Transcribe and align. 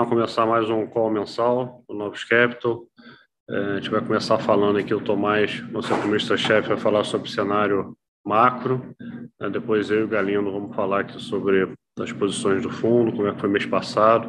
lá, 0.00 0.06
começar 0.06 0.46
mais 0.46 0.70
um 0.70 0.86
call 0.86 1.10
mensal 1.10 1.84
do 1.86 1.94
Novos 1.94 2.24
Capital. 2.24 2.86
É, 3.50 3.56
a 3.56 3.74
gente 3.76 3.90
vai 3.90 4.00
começar 4.00 4.38
falando 4.38 4.78
aqui, 4.78 4.94
o 4.94 5.00
Tomás, 5.00 5.60
nosso 5.70 5.92
economista-chefe, 5.92 6.68
vai 6.68 6.78
falar 6.78 7.04
sobre 7.04 7.28
o 7.28 7.30
cenário 7.30 7.94
macro. 8.24 8.94
Né? 9.38 9.50
Depois 9.50 9.90
eu 9.90 10.00
e 10.00 10.02
o 10.04 10.08
Galindo 10.08 10.50
vamos 10.50 10.74
falar 10.74 11.00
aqui 11.00 11.20
sobre 11.20 11.74
as 11.98 12.12
posições 12.12 12.62
do 12.62 12.70
fundo, 12.70 13.12
como 13.12 13.28
é 13.28 13.34
que 13.34 13.40
foi 13.40 13.50
mês 13.50 13.66
passado, 13.66 14.28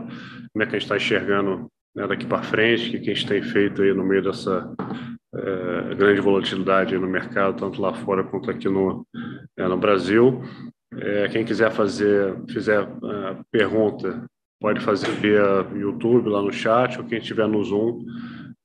como 0.52 0.63
é 0.63 0.65
que 0.65 0.75
a 0.75 0.79
gente 0.79 0.81
está 0.81 0.97
enxergando 0.97 1.68
né, 1.95 2.05
daqui 2.05 2.25
para 2.25 2.43
frente, 2.43 2.97
o 2.97 3.01
que 3.01 3.09
a 3.09 3.13
gente 3.13 3.27
tem 3.27 3.41
feito 3.41 3.81
aí 3.81 3.93
no 3.93 4.03
meio 4.03 4.23
dessa 4.23 4.73
é, 5.33 5.95
grande 5.95 6.19
volatilidade 6.19 6.97
no 6.97 7.07
mercado, 7.07 7.57
tanto 7.57 7.81
lá 7.81 7.93
fora 7.93 8.25
quanto 8.25 8.51
aqui 8.51 8.67
no, 8.67 9.07
é, 9.57 9.65
no 9.67 9.77
Brasil. 9.77 10.41
É, 10.93 11.29
quem 11.29 11.45
quiser 11.45 11.71
fazer, 11.71 12.36
fizer 12.50 12.83
uh, 12.83 13.42
pergunta, 13.50 14.25
pode 14.61 14.79
fazer 14.79 15.10
via 15.14 15.68
YouTube 15.75 16.29
lá 16.29 16.39
no 16.39 16.54
chat, 16.54 17.00
ou 17.00 17.04
quem 17.04 17.18
estiver 17.18 17.47
no 17.47 17.64
Zoom, 17.64 18.06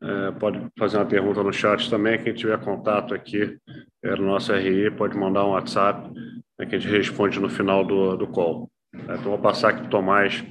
uh, 0.03 0.39
pode 0.39 0.61
fazer 0.79 0.99
uma 0.99 1.07
pergunta 1.07 1.43
no 1.43 1.53
chat 1.53 1.89
também. 1.89 2.23
Quem 2.23 2.35
tiver 2.35 2.63
contato 2.63 3.15
aqui 3.15 3.59
é, 4.05 4.11
no 4.15 4.27
nosso 4.27 4.53
RI, 4.53 4.91
pode 4.91 5.17
mandar 5.17 5.47
um 5.47 5.53
WhatsApp, 5.53 6.13
né, 6.59 6.67
que 6.67 6.77
a 6.77 6.79
gente 6.79 6.95
responde 6.95 7.41
no 7.41 7.49
final 7.49 7.83
do, 7.83 8.15
do 8.15 8.29
call. 8.29 8.71
É, 8.95 8.99
então, 8.99 9.23
vou 9.23 9.39
passar 9.39 9.71
aqui 9.71 9.81
para 9.81 9.87
o 9.87 9.91
Tomás 9.91 10.45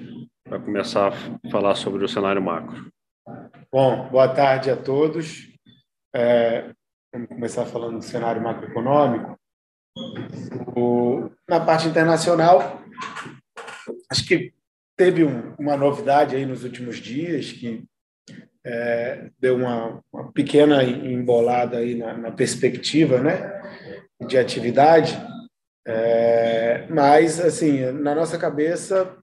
para 0.44 0.60
começar 0.60 1.10
a 1.10 1.50
falar 1.52 1.76
sobre 1.76 2.04
o 2.04 2.10
cenário 2.10 2.42
macro. 2.42 2.92
Bom, 3.72 4.10
boa 4.10 4.28
tarde 4.28 4.72
a 4.72 4.76
todos. 4.76 5.48
É, 6.14 6.72
vamos 7.14 7.30
começar 7.30 7.66
falando 7.66 7.98
do 7.98 8.04
cenário 8.04 8.42
macroeconômico. 8.42 9.38
O, 10.76 11.30
na 11.48 11.60
parte 11.60 11.88
internacional, 11.88 12.82
acho 14.10 14.28
que 14.28 14.55
teve 14.96 15.24
um, 15.24 15.54
uma 15.60 15.76
novidade 15.76 16.36
aí 16.36 16.46
nos 16.46 16.64
últimos 16.64 16.98
dias 16.98 17.52
que 17.52 17.84
é, 18.66 19.30
deu 19.40 19.56
uma, 19.56 20.02
uma, 20.12 20.32
pequena 20.32 20.84
embolada 20.84 21.78
aí 21.78 21.96
na, 21.96 22.18
na, 22.18 22.32
perspectiva, 22.32 23.20
né, 23.20 23.62
de 24.28 24.38
atividade. 24.38 25.16
É, 25.88 26.88
mas 26.90 27.40
assim, 27.40 27.92
na 27.92 28.16
nossa 28.16 28.40
cabeça, 28.40 29.16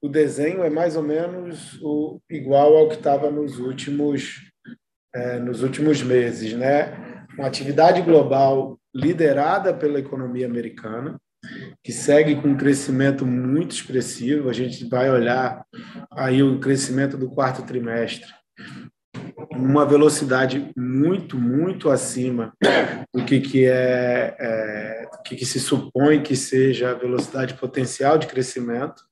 o 0.00 0.08
desenho 0.08 0.62
é 0.62 0.70
mais 0.70 0.96
ou 0.96 1.02
menos 1.02 1.80
o, 1.82 2.20
igual 2.30 2.76
ao 2.76 2.88
que 2.88 2.94
estava 2.94 3.30
nos 3.30 3.58
últimos 3.58 4.46
é, 5.16 5.38
nos 5.38 5.62
últimos 5.62 6.02
meses, 6.02 6.52
né? 6.52 7.26
Uma 7.38 7.48
atividade 7.48 8.02
global 8.02 8.78
liderada 8.94 9.72
pela 9.72 9.98
economia 9.98 10.46
americana, 10.46 11.18
que 11.82 11.92
segue 11.92 12.36
com 12.36 12.48
um 12.48 12.56
crescimento 12.56 13.26
muito 13.26 13.74
expressivo. 13.74 14.48
A 14.48 14.52
gente 14.52 14.88
vai 14.88 15.10
olhar 15.10 15.64
aí 16.12 16.42
o 16.42 16.58
crescimento 16.58 17.16
do 17.16 17.30
quarto 17.30 17.62
trimestre, 17.62 18.28
uma 19.52 19.86
velocidade 19.86 20.70
muito, 20.76 21.38
muito 21.38 21.90
acima 21.90 22.52
do 23.14 23.24
que, 23.24 23.40
que 23.40 23.66
é, 23.66 24.36
é 24.38 25.08
que, 25.24 25.36
que 25.36 25.46
se 25.46 25.58
supõe 25.58 26.22
que 26.22 26.36
seja 26.36 26.90
a 26.90 26.94
velocidade 26.94 27.54
potencial 27.54 28.18
de 28.18 28.26
crescimento. 28.26 29.02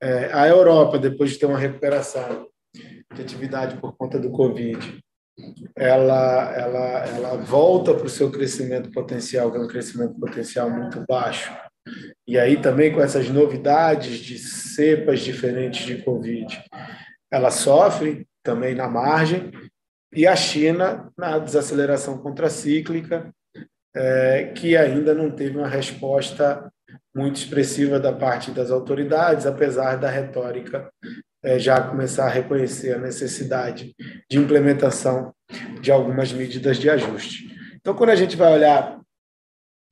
É, 0.00 0.32
a 0.32 0.46
Europa, 0.48 0.98
depois 0.98 1.30
de 1.30 1.38
ter 1.38 1.46
uma 1.46 1.58
recuperação 1.58 2.48
de 2.74 3.22
atividade 3.22 3.76
por 3.76 3.96
conta 3.96 4.18
do 4.18 4.30
Covid, 4.30 5.03
ela, 5.76 6.52
ela, 6.54 7.06
ela 7.06 7.36
volta 7.36 7.94
para 7.94 8.06
o 8.06 8.10
seu 8.10 8.30
crescimento 8.30 8.90
potencial, 8.90 9.50
que 9.50 9.58
é 9.58 9.60
um 9.60 9.68
crescimento 9.68 10.18
potencial 10.18 10.70
muito 10.70 11.04
baixo. 11.08 11.52
E 12.26 12.38
aí 12.38 12.60
também 12.60 12.92
com 12.92 13.00
essas 13.00 13.28
novidades 13.28 14.18
de 14.18 14.38
cepas 14.38 15.20
diferentes 15.20 15.84
de 15.84 16.02
Covid, 16.02 16.62
ela 17.30 17.50
sofre 17.50 18.26
também 18.42 18.74
na 18.74 18.88
margem, 18.88 19.50
e 20.14 20.26
a 20.26 20.36
China 20.36 21.10
na 21.18 21.38
desaceleração 21.38 22.18
contracíclica, 22.18 23.34
é, 23.94 24.52
que 24.54 24.76
ainda 24.76 25.14
não 25.14 25.30
teve 25.30 25.58
uma 25.58 25.68
resposta 25.68 26.70
muito 27.14 27.36
expressiva 27.36 27.98
da 27.98 28.12
parte 28.12 28.50
das 28.50 28.70
autoridades, 28.70 29.46
apesar 29.46 29.96
da 29.96 30.08
retórica 30.08 30.90
é, 31.44 31.58
já 31.58 31.80
começar 31.86 32.26
a 32.26 32.30
reconhecer 32.30 32.94
a 32.94 32.98
necessidade 32.98 33.94
de 34.30 34.38
implementação 34.38 35.34
de 35.80 35.92
algumas 35.92 36.32
medidas 36.32 36.78
de 36.78 36.88
ajuste. 36.88 37.54
Então, 37.76 37.94
quando 37.94 38.10
a 38.10 38.16
gente 38.16 38.34
vai 38.34 38.52
olhar 38.52 39.00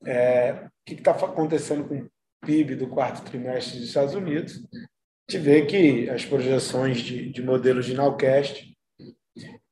é, 0.04 0.52
o 0.64 0.70
que 0.86 0.94
está 0.94 1.12
acontecendo 1.12 1.84
com 1.84 1.98
o 1.98 2.10
PIB 2.44 2.74
do 2.74 2.88
quarto 2.88 3.22
trimestre 3.22 3.78
dos 3.78 3.88
Estados 3.88 4.14
Unidos, 4.14 4.66
a 4.72 5.32
gente 5.32 5.44
vê 5.44 5.66
que 5.66 6.08
as 6.08 6.24
projeções 6.24 7.00
de, 7.00 7.30
de 7.30 7.42
modelos 7.42 7.84
de 7.84 7.94
Nowcast 7.94 8.72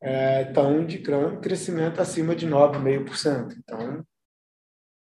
é, 0.02 0.42
estão 0.42 0.82
indicando 0.82 1.40
crescimento 1.40 2.00
acima 2.00 2.36
de 2.36 2.46
9,5%. 2.46 3.56
Então, 3.58 4.04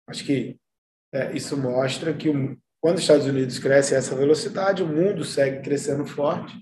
acho 0.10 0.26
que 0.26 0.58
é, 1.14 1.32
isso 1.34 1.56
mostra 1.58 2.14
que 2.14 2.30
o, 2.30 2.58
quando 2.82 2.98
os 2.98 3.02
Estados 3.02 3.26
Unidos 3.26 3.60
cresce 3.60 3.96
a 3.96 3.98
essa 3.98 4.16
velocidade, 4.16 4.84
o 4.84 4.88
mundo 4.88 5.24
segue 5.24 5.62
crescendo 5.62 6.06
forte 6.06 6.56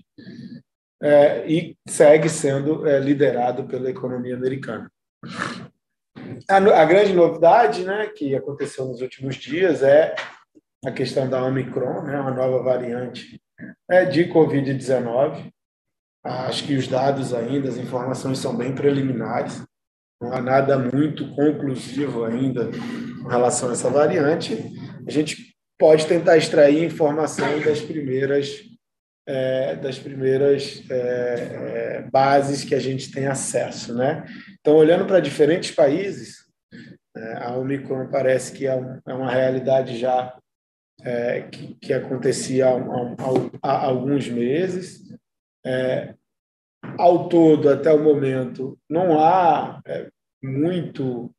é, 1.02 1.46
e 1.46 1.76
segue 1.88 2.28
sendo 2.28 2.86
é, 2.86 2.98
liderado 2.98 3.64
pela 3.64 3.90
economia 3.90 4.34
americana. 4.34 4.90
A, 6.48 6.56
a, 6.56 6.84
grande 6.84 7.12
novidade 7.12 7.84
né, 7.84 8.06
que 8.08 8.34
aconteceu 8.34 8.86
nos 8.86 9.00
últimos 9.00 9.36
dias 9.36 9.82
é 9.82 10.14
a 10.84 10.90
questão 10.90 11.28
da 11.28 11.44
Omicron, 11.44 12.02
né, 12.02 12.18
uma 12.18 12.30
nova 12.30 12.62
variante 12.62 13.40
é, 13.90 14.04
de 14.04 14.24
Covid-19. 14.24 15.50
Acho 16.24 16.64
que 16.64 16.74
os 16.74 16.88
dados 16.88 17.32
ainda, 17.32 17.68
as 17.68 17.76
informações 17.76 18.38
são 18.38 18.56
bem 18.56 18.74
preliminares, 18.74 19.62
não 20.20 20.32
há 20.32 20.40
nada 20.40 20.78
muito 20.78 21.28
conclusivo 21.34 22.24
ainda 22.24 22.70
com 23.22 23.28
relação 23.28 23.68
a 23.68 23.72
essa 23.72 23.90
variante. 23.90 24.72
A 25.06 25.10
gente 25.10 25.55
pode 25.78 26.06
tentar 26.06 26.36
extrair 26.36 26.82
informação 26.82 27.60
das 27.60 27.80
primeiras 27.80 28.64
é, 29.28 29.74
das 29.74 29.98
primeiras 29.98 30.88
é, 30.88 30.94
é, 30.94 32.02
bases 32.10 32.62
que 32.62 32.74
a 32.74 32.78
gente 32.78 33.10
tem 33.10 33.26
acesso, 33.26 33.92
né? 33.92 34.24
Então, 34.60 34.76
olhando 34.76 35.04
para 35.04 35.20
diferentes 35.20 35.72
países, 35.72 36.46
é, 37.16 37.36
a 37.38 37.56
Omicron 37.56 38.08
parece 38.08 38.52
que 38.52 38.68
é, 38.68 39.00
é 39.04 39.14
uma 39.14 39.30
realidade 39.30 39.98
já 39.98 40.38
é, 41.02 41.42
que, 41.42 41.74
que, 41.74 41.92
acontecia 41.92 42.68
há, 42.68 42.76
há, 43.62 43.72
há 43.72 43.84
alguns 43.86 44.28
meses. 44.28 45.04
Ao 46.96 47.28
todo, 47.28 47.68
até 47.68 47.92
o 47.92 48.02
momento, 48.02 48.78
não 48.88 49.18
há 49.18 49.82
muito 50.40 51.34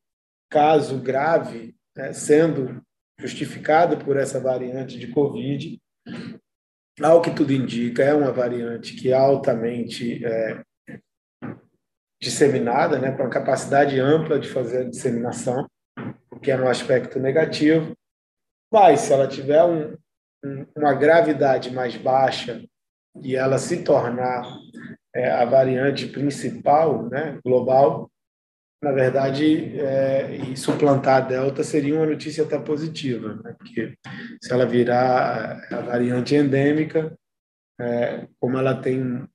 caso 0.50 0.98
grave 0.98 1.74
né, 1.96 2.12
sendo 2.12 2.82
justificado 3.20 3.98
por 4.04 4.16
essa 4.16 4.38
variante 4.40 4.98
de 4.98 5.08
Covid. 5.08 5.78
Ao 7.00 7.20
que 7.20 7.30
tudo 7.30 7.52
indica, 7.52 8.02
é 8.02 8.14
uma 8.14 8.32
variante 8.32 8.94
que 8.94 9.10
é 9.10 9.14
altamente 9.14 10.24
é, 10.24 10.62
disseminada, 12.20 12.98
né, 12.98 13.12
com 13.12 13.22
a 13.22 13.30
capacidade 13.30 13.98
ampla 14.00 14.38
de 14.38 14.48
fazer 14.48 14.78
a 14.78 14.90
disseminação, 14.90 15.66
o 16.30 16.40
que 16.40 16.50
é 16.50 16.60
um 16.60 16.68
aspecto 16.68 17.20
negativo. 17.20 17.92
Mas, 18.72 19.00
se 19.00 19.12
ela 19.12 19.28
tiver 19.28 19.62
um, 19.62 19.96
um, 20.44 20.66
uma 20.76 20.92
gravidade 20.92 21.70
mais 21.72 21.96
baixa 21.96 22.62
e 23.22 23.34
ela 23.36 23.58
se 23.58 23.82
tornar 23.82 24.42
é, 25.14 25.30
a 25.30 25.44
variante 25.44 26.06
principal 26.06 27.08
né, 27.08 27.38
global, 27.44 28.10
na 28.82 28.92
verdade, 28.92 29.78
é, 29.78 30.36
e 30.36 30.56
suplantar 30.56 31.16
a 31.16 31.26
Delta 31.26 31.64
seria 31.64 31.96
uma 31.96 32.06
notícia 32.06 32.44
até 32.44 32.58
positiva, 32.58 33.34
né? 33.42 33.54
porque 33.58 33.94
se 34.40 34.52
ela 34.52 34.64
virar 34.64 35.60
a 35.70 35.80
variante 35.80 36.36
endêmica, 36.36 37.12
é, 37.80 38.28
como 38.38 38.56
ela 38.56 38.74
tem 38.74 39.26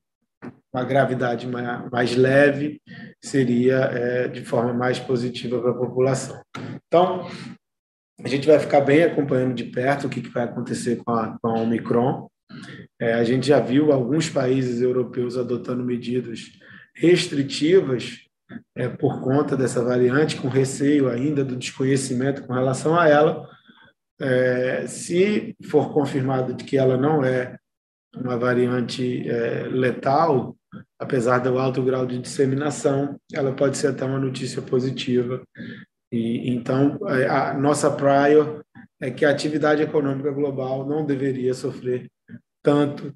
uma 0.72 0.84
gravidade 0.84 1.46
mais, 1.46 1.90
mais 1.90 2.16
leve, 2.16 2.80
seria 3.22 3.76
é, 3.92 4.28
de 4.28 4.44
forma 4.44 4.72
mais 4.72 4.98
positiva 4.98 5.60
para 5.60 5.70
a 5.70 5.78
população. 5.78 6.42
Então, 6.86 7.28
a 8.22 8.28
gente 8.28 8.46
vai 8.46 8.58
ficar 8.58 8.80
bem 8.80 9.02
acompanhando 9.02 9.54
de 9.54 9.64
perto 9.64 10.06
o 10.06 10.10
que, 10.10 10.22
que 10.22 10.30
vai 10.30 10.44
acontecer 10.44 10.96
com 11.04 11.12
a, 11.12 11.38
com 11.38 11.48
a 11.48 11.60
Omicron. 11.60 12.28
É, 13.00 13.14
a 13.14 13.24
gente 13.24 13.46
já 13.46 13.60
viu 13.60 13.92
alguns 13.92 14.30
países 14.30 14.80
europeus 14.80 15.36
adotando 15.36 15.84
medidas 15.84 16.40
restritivas 16.94 18.24
é, 18.74 18.88
por 18.88 19.20
conta 19.20 19.56
dessa 19.56 19.82
variante, 19.82 20.36
com 20.36 20.48
receio 20.48 21.08
ainda 21.08 21.44
do 21.44 21.56
desconhecimento 21.56 22.46
com 22.46 22.52
relação 22.52 22.98
a 22.98 23.08
ela. 23.08 23.48
É, 24.20 24.86
se 24.86 25.56
for 25.68 25.92
confirmado 25.92 26.54
de 26.54 26.64
que 26.64 26.76
ela 26.76 26.96
não 26.96 27.24
é 27.24 27.56
uma 28.16 28.38
variante 28.38 29.28
é, 29.28 29.68
letal, 29.68 30.56
apesar 30.98 31.38
do 31.38 31.58
alto 31.58 31.82
grau 31.82 32.06
de 32.06 32.18
disseminação, 32.18 33.18
ela 33.32 33.52
pode 33.52 33.76
ser 33.76 33.88
até 33.88 34.04
uma 34.04 34.18
notícia 34.18 34.62
positiva. 34.62 35.42
E 36.12 36.50
então 36.54 36.98
é, 37.08 37.28
a 37.28 37.54
nossa 37.54 37.90
prior 37.90 38.64
é 39.00 39.10
que 39.10 39.24
a 39.24 39.30
atividade 39.30 39.82
econômica 39.82 40.30
global 40.30 40.86
não 40.86 41.04
deveria 41.04 41.52
sofrer 41.54 42.08
tanto 42.62 43.14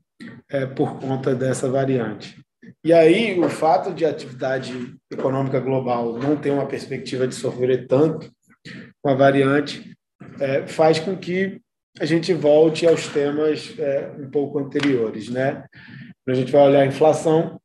é, 0.51 0.67
por 0.67 0.99
conta 0.99 1.35
dessa 1.35 1.71
variante. 1.71 2.45
E 2.85 2.93
aí, 2.93 3.39
o 3.39 3.49
fato 3.49 3.93
de 3.93 4.05
a 4.05 4.11
atividade 4.11 4.95
econômica 5.11 5.61
global 5.61 6.19
não 6.19 6.37
ter 6.37 6.51
uma 6.51 6.67
perspectiva 6.67 7.27
de 7.27 7.35
sofrer 7.35 7.87
tanto 7.87 8.31
com 9.03 9.11
a 9.11 9.15
variante 9.15 9.97
é, 10.41 10.67
faz 10.67 10.99
com 10.99 11.17
que 11.17 11.61
a 12.01 12.05
gente 12.05 12.33
volte 12.33 12.87
aos 12.87 13.09
temas 13.09 13.75
é, 13.79 14.13
um 14.19 14.31
pouco 14.31 14.59
anteriores. 14.59 15.29
Né? 15.29 15.65
A 16.27 16.35
gente 16.35 16.53
vai 16.53 16.63
olhar 16.63 16.83
a 16.83 16.87
inflação, 16.87 17.61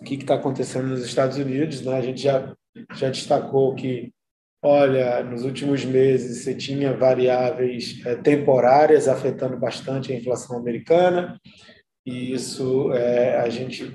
o 0.00 0.04
que 0.04 0.14
está 0.14 0.34
acontecendo 0.34 0.88
nos 0.88 1.04
Estados 1.04 1.36
Unidos. 1.36 1.82
Né? 1.82 1.96
A 1.96 2.02
gente 2.02 2.22
já, 2.22 2.54
já 2.94 3.10
destacou 3.10 3.74
que, 3.74 4.12
olha, 4.62 5.22
nos 5.22 5.44
últimos 5.44 5.84
meses 5.84 6.42
você 6.42 6.54
tinha 6.54 6.96
variáveis 6.96 8.00
é, 8.06 8.14
temporárias 8.16 9.08
afetando 9.08 9.58
bastante 9.58 10.12
a 10.12 10.16
inflação 10.16 10.56
americana, 10.56 11.38
e 12.06 12.32
isso 12.32 12.92
é, 12.92 13.36
a 13.36 13.48
gente 13.50 13.92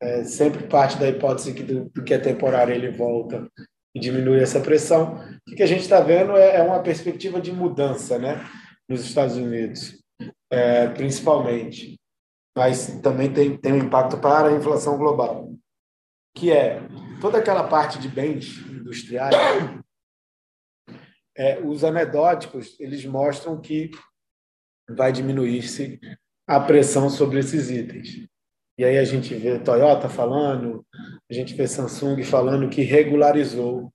é, 0.00 0.24
sempre 0.24 0.66
parte 0.66 0.98
da 0.98 1.08
hipótese 1.08 1.52
que 1.52 1.62
do, 1.62 1.90
do, 1.90 2.02
que 2.02 2.14
é 2.14 2.18
temporário 2.18 2.74
ele 2.74 2.90
volta 2.90 3.46
e 3.94 4.00
diminui 4.00 4.40
essa 4.40 4.60
pressão. 4.60 5.16
O 5.48 5.54
que 5.54 5.62
a 5.62 5.66
gente 5.66 5.82
está 5.82 6.00
vendo 6.00 6.36
é, 6.36 6.56
é, 6.56 6.62
uma 6.62 6.82
perspectiva 6.82 7.40
de 7.40 7.52
mudança 7.52 8.18
né, 8.18 8.44
nos 8.88 9.04
Estados 9.04 9.36
Unidos, 9.36 10.02
é, 10.50 10.88
principalmente, 10.88 11.98
mas 12.56 13.00
também 13.00 13.32
tem, 13.32 13.56
tem 13.56 13.72
um 13.72 13.78
impacto 13.78 14.18
para 14.18 14.48
a 14.48 14.56
inflação 14.56 14.96
global, 14.96 15.52
que 16.36 16.50
é 16.50 16.80
toda 17.20 17.38
aquela 17.38 17.68
parte 17.68 17.98
de 17.98 18.08
bens 18.08 18.58
industriais. 18.68 19.34
É, 21.36 21.60
os 21.60 21.84
anedóticos 21.84 22.78
eles 22.80 23.04
mostram 23.04 23.60
que 23.60 23.90
vai 24.88 25.12
diminuir-se 25.12 26.00
a 26.48 26.58
pressão 26.58 27.08
sobre 27.08 27.38
esses 27.38 27.70
itens. 27.70 28.28
E 28.80 28.84
aí 28.84 28.96
a 28.96 29.04
gente 29.04 29.34
vê 29.34 29.58
Toyota 29.58 30.08
falando, 30.08 30.82
a 31.30 31.34
gente 31.34 31.52
vê 31.52 31.68
Samsung 31.68 32.22
falando 32.22 32.70
que 32.70 32.80
regularizou 32.80 33.92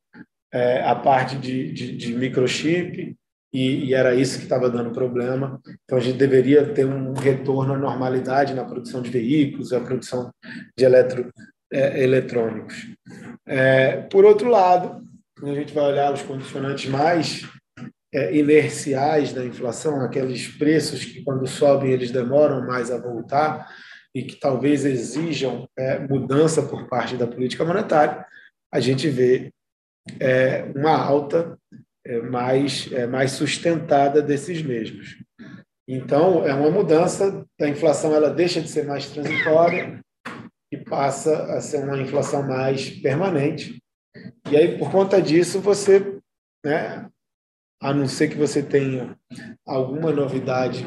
é, 0.53 0.83
a 0.83 0.93
parte 0.93 1.35
de, 1.37 1.73
de, 1.73 1.97
de 1.97 2.13
microchip 2.13 3.15
e, 3.51 3.85
e, 3.85 3.95
era 3.95 4.13
isso 4.13 4.37
que 4.37 4.43
estava 4.43 4.69
dando 4.69 4.91
problema. 4.91 5.59
Então 5.83 5.97
a 5.97 6.01
gente 6.01 6.19
deveria 6.19 6.71
ter 6.71 6.85
um 6.85 7.13
retorno 7.13 7.73
à 7.73 7.77
normalidade 7.79 8.53
na 8.53 8.63
produção 8.63 9.01
de 9.01 9.09
veículos, 9.09 9.73
a 9.73 9.79
produção 9.79 10.29
de 10.77 10.85
eletro, 10.85 11.33
é, 11.73 12.03
eletrônicos. 12.03 12.85
É, 13.43 14.01
por 14.03 14.23
outro 14.23 14.49
lado, 14.51 15.03
quando 15.35 15.51
a 15.51 15.59
gente 15.59 15.73
vai 15.73 15.85
olhar 15.85 16.13
os 16.13 16.21
condicionantes 16.21 16.87
mais 16.91 17.41
é, 18.13 18.37
inerciais 18.37 19.33
da 19.33 19.43
inflação, 19.43 20.01
aqueles 20.01 20.47
preços 20.47 21.03
que 21.03 21.23
quando 21.23 21.47
sobem 21.47 21.89
eles 21.89 22.11
demoram 22.11 22.67
mais 22.67 22.91
a 22.91 22.99
voltar, 22.99 23.67
e 24.15 24.23
que 24.23 24.37
talvez 24.37 24.85
exijam 24.85 25.67
é, 25.77 25.99
mudança 25.99 26.63
por 26.63 26.87
parte 26.87 27.17
da 27.17 27.27
política 27.27 27.65
monetária, 27.65 28.25
a 28.73 28.79
gente 28.79 29.09
vê 29.09 29.51
é, 30.21 30.63
uma 30.73 30.95
alta 30.97 31.59
é, 32.05 32.21
mais, 32.21 32.89
é, 32.93 33.05
mais 33.05 33.31
sustentada 33.31 34.21
desses 34.21 34.61
mesmos. 34.61 35.21
Então, 35.87 36.45
é 36.45 36.53
uma 36.53 36.71
mudança, 36.71 37.45
a 37.59 37.67
inflação 37.67 38.15
ela 38.15 38.29
deixa 38.29 38.61
de 38.61 38.69
ser 38.69 38.85
mais 38.85 39.09
transitória 39.09 39.99
e 40.71 40.77
passa 40.77 41.53
a 41.53 41.59
ser 41.59 41.83
uma 41.83 41.99
inflação 41.99 42.41
mais 42.47 42.89
permanente. 42.89 43.83
E 44.49 44.55
aí, 44.55 44.77
por 44.77 44.91
conta 44.91 45.21
disso, 45.21 45.59
você, 45.59 46.19
né, 46.65 47.07
a 47.81 47.93
não 47.93 48.07
ser 48.07 48.29
que 48.29 48.37
você 48.37 48.63
tenha 48.63 49.15
alguma 49.65 50.11
novidade 50.11 50.85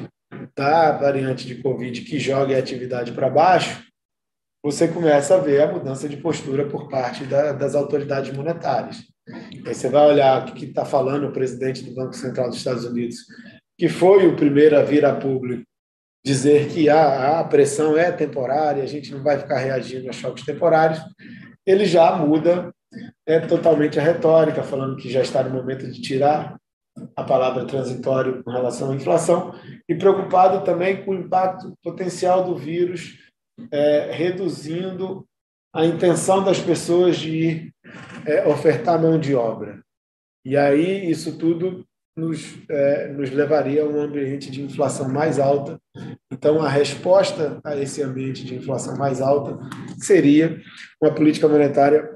da 0.57 0.93
variante 0.93 1.47
de 1.47 1.63
Covid 1.63 2.03
que 2.03 2.19
joga 2.19 2.55
a 2.55 2.59
atividade 2.59 3.13
para 3.13 3.31
baixo, 3.31 3.85
você 4.63 4.89
começa 4.89 5.35
a 5.35 5.39
ver 5.39 5.63
a 5.63 5.73
mudança 5.73 6.09
de 6.09 6.17
postura 6.17 6.67
por 6.67 6.89
parte 6.89 7.25
da, 7.25 7.53
das 7.53 7.75
autoridades 7.75 8.35
monetárias. 8.37 9.05
Aí 9.67 9.75
você 9.75 9.89
vai 9.89 10.07
olhar 10.07 10.49
o 10.49 10.53
que 10.53 10.65
está 10.65 10.85
falando 10.85 11.29
o 11.29 11.33
presidente 11.33 11.85
do 11.85 11.95
Banco 11.95 12.15
Central 12.15 12.49
dos 12.49 12.59
Estados 12.59 12.85
Unidos, 12.85 13.17
que 13.79 13.89
foi 13.89 14.27
o 14.27 14.37
primeiro 14.37 14.77
a 14.77 14.83
vir 14.83 15.05
a 15.05 15.15
público 15.15 15.65
dizer 16.25 16.69
que 16.69 16.89
a, 16.89 17.41
a 17.41 17.45
pressão 17.45 17.97
é 17.97 18.11
temporária, 18.11 18.83
a 18.83 18.87
gente 18.87 19.13
não 19.13 19.23
vai 19.23 19.39
ficar 19.39 19.59
reagindo 19.59 20.09
a 20.11 20.13
choques 20.13 20.45
temporários, 20.45 21.01
ele 21.65 21.85
já 21.85 22.17
muda 22.17 22.71
é, 23.27 23.41
totalmente 23.41 23.99
a 23.99 24.03
retórica, 24.03 24.63
falando 24.63 24.97
que 24.97 25.11
já 25.11 25.23
está 25.23 25.43
no 25.43 25.51
momento 25.51 25.87
de 25.91 26.01
tirar 26.01 26.57
a 27.17 27.25
palavra 27.25 27.67
transitório 27.67 28.43
com 28.43 28.51
relação 28.51 28.91
à 28.93 28.95
inflação, 28.95 29.55
e 29.89 29.95
preocupado 29.95 30.65
também 30.65 31.05
com 31.05 31.13
o 31.13 31.15
impacto 31.15 31.73
potencial 31.83 32.45
do 32.45 32.57
vírus, 32.57 33.19
é, 33.73 34.11
reduzindo 34.13 35.27
a 35.75 35.85
intenção 35.85 36.43
das 36.43 36.61
pessoas 36.61 37.17
de 37.17 37.31
ir 37.31 37.75
é, 38.27 38.47
ofertar 38.47 39.01
mão 39.01 39.19
de 39.19 39.35
obra. 39.35 39.83
E 40.45 40.57
aí 40.57 41.11
isso 41.11 41.37
tudo 41.37 41.85
nos, 42.17 42.59
é, 42.69 43.09
nos 43.13 43.31
levaria 43.31 43.83
a 43.83 43.87
um 43.87 44.01
ambiente 44.01 44.51
de 44.51 44.61
inflação 44.61 45.09
mais 45.09 45.39
alta. 45.39 45.81
Então, 46.33 46.61
a 46.61 46.69
resposta 46.69 47.61
a 47.63 47.77
esse 47.77 48.03
ambiente 48.03 48.45
de 48.45 48.57
inflação 48.57 48.97
mais 48.97 49.21
alta 49.21 49.59
seria 49.99 50.61
uma 51.01 51.15
política 51.15 51.49
monetária 51.49 52.13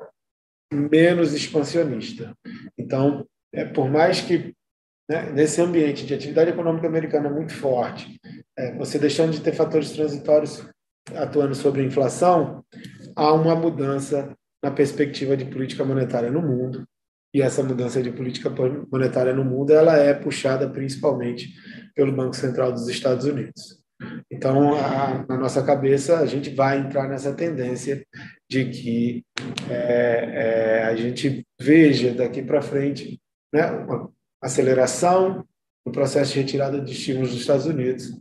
menos 0.73 1.34
expansionista. 1.34 2.34
Então, 2.76 3.25
é, 3.52 3.64
por 3.64 3.90
mais 3.90 4.20
que 4.20 4.55
né, 5.12 5.30
nesse 5.30 5.60
ambiente 5.60 6.06
de 6.06 6.14
atividade 6.14 6.50
econômica 6.50 6.86
americana 6.86 7.28
muito 7.28 7.52
forte, 7.52 8.18
é, 8.56 8.74
você 8.76 8.98
deixando 8.98 9.32
de 9.32 9.42
ter 9.42 9.52
fatores 9.52 9.92
transitórios 9.92 10.66
atuando 11.14 11.54
sobre 11.54 11.82
a 11.82 11.84
inflação, 11.84 12.64
há 13.14 13.30
uma 13.34 13.54
mudança 13.54 14.34
na 14.64 14.70
perspectiva 14.70 15.36
de 15.36 15.44
política 15.44 15.84
monetária 15.84 16.30
no 16.30 16.40
mundo. 16.40 16.86
E 17.34 17.42
essa 17.42 17.62
mudança 17.62 18.02
de 18.02 18.10
política 18.10 18.50
monetária 18.90 19.34
no 19.34 19.44
mundo 19.44 19.72
ela 19.72 19.98
é 19.98 20.14
puxada 20.14 20.68
principalmente 20.68 21.50
pelo 21.94 22.12
Banco 22.12 22.34
Central 22.34 22.72
dos 22.72 22.88
Estados 22.88 23.26
Unidos. 23.26 23.82
Então, 24.30 24.74
a, 24.74 25.24
na 25.28 25.36
nossa 25.36 25.62
cabeça, 25.62 26.20
a 26.20 26.26
gente 26.26 26.50
vai 26.50 26.78
entrar 26.78 27.08
nessa 27.08 27.34
tendência 27.34 28.04
de 28.50 28.64
que 28.66 29.24
é, 29.70 30.80
é, 30.80 30.84
a 30.84 30.96
gente 30.96 31.46
veja 31.60 32.14
daqui 32.14 32.42
para 32.42 32.62
frente 32.62 33.20
né, 33.52 33.70
uma 33.70 34.10
aceleração 34.42 35.46
no 35.84 35.92
processo 35.92 36.32
de 36.32 36.40
retirada 36.40 36.80
de 36.80 36.92
estímulos 36.92 37.30
dos 37.30 37.40
Estados 37.40 37.66
Unidos 37.66 38.12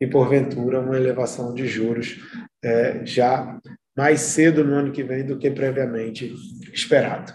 e, 0.00 0.06
porventura, 0.06 0.80
uma 0.80 0.96
elevação 0.96 1.54
de 1.54 1.66
juros 1.66 2.18
é, 2.62 3.04
já 3.04 3.58
mais 3.96 4.20
cedo 4.20 4.64
no 4.64 4.74
ano 4.74 4.92
que 4.92 5.02
vem 5.02 5.24
do 5.24 5.38
que 5.38 5.50
previamente 5.50 6.34
esperado. 6.72 7.32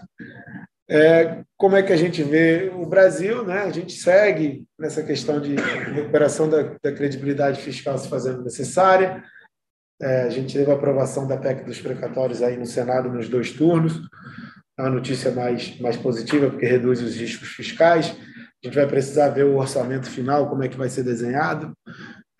É, 0.88 1.42
como 1.56 1.76
é 1.76 1.82
que 1.82 1.92
a 1.92 1.96
gente 1.96 2.22
vê 2.22 2.70
o 2.74 2.86
Brasil? 2.86 3.44
Né? 3.44 3.60
A 3.60 3.70
gente 3.70 3.92
segue 3.92 4.64
nessa 4.78 5.02
questão 5.02 5.40
de 5.40 5.54
recuperação 5.54 6.48
da, 6.48 6.62
da 6.82 6.92
credibilidade 6.92 7.60
fiscal 7.60 7.98
se 7.98 8.08
fazendo 8.08 8.42
necessária. 8.42 9.22
É, 10.00 10.22
a 10.22 10.30
gente 10.30 10.56
teve 10.56 10.70
a 10.70 10.74
aprovação 10.74 11.26
da 11.26 11.36
PEC 11.36 11.64
dos 11.64 11.80
precatórios 11.80 12.42
aí 12.42 12.56
no 12.56 12.66
Senado 12.66 13.08
nos 13.08 13.28
dois 13.28 13.52
turnos. 13.52 14.00
É 14.78 14.82
uma 14.82 14.90
notícia 14.90 15.30
mais, 15.30 15.78
mais 15.80 15.96
positiva, 15.96 16.50
porque 16.50 16.66
reduz 16.66 17.00
os 17.00 17.16
riscos 17.16 17.48
fiscais 17.48 18.14
a 18.66 18.68
gente 18.68 18.74
vai 18.74 18.86
precisar 18.86 19.28
ver 19.28 19.44
o 19.44 19.56
orçamento 19.56 20.10
final, 20.10 20.48
como 20.48 20.64
é 20.64 20.68
que 20.68 20.76
vai 20.76 20.88
ser 20.88 21.04
desenhado, 21.04 21.72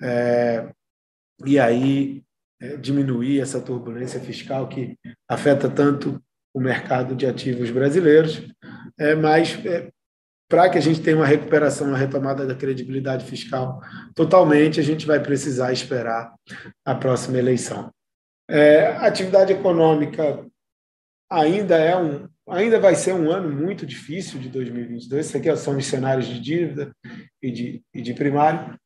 é, 0.03 0.69
e 1.45 1.59
aí 1.59 2.23
é, 2.61 2.77
diminuir 2.77 3.41
essa 3.41 3.61
turbulência 3.61 4.19
fiscal 4.19 4.69
que 4.69 4.99
afeta 5.29 5.69
tanto 5.69 6.21
o 6.53 6.61
mercado 6.61 7.15
de 7.15 7.27
ativos 7.27 7.71
brasileiros, 7.71 8.43
é, 8.99 9.15
mas 9.15 9.65
é, 9.65 9.89
para 10.49 10.69
que 10.69 10.79
a 10.79 10.81
gente 10.81 11.01
tenha 11.01 11.17
uma 11.17 11.27
recuperação, 11.27 11.89
uma 11.89 11.99
retomada 11.99 12.45
da 12.45 12.55
credibilidade 12.55 13.25
fiscal 13.25 13.81
totalmente, 14.15 14.81
a 14.81 14.83
gente 14.83 15.07
vai 15.07 15.21
precisar 15.21 15.73
esperar 15.73 16.35
a 16.85 16.95
próxima 16.95 17.39
eleição. 17.39 17.93
É, 18.49 18.97
atividade 18.97 19.53
econômica 19.53 20.45
ainda 21.31 21.77
é 21.77 21.97
um, 21.97 22.29
ainda 22.49 22.79
vai 22.79 22.95
ser 22.95 23.13
um 23.13 23.31
ano 23.31 23.51
muito 23.51 23.85
difícil 23.85 24.39
de 24.39 24.49
2022. 24.49 25.27
Isso 25.27 25.37
aqui 25.37 25.55
são 25.57 25.77
os 25.77 25.87
cenários 25.87 26.27
de 26.27 26.41
dívida 26.41 26.93
e 27.43 27.51
de, 27.51 27.83
e 27.95 28.03
de 28.03 28.15
primário. 28.15 28.79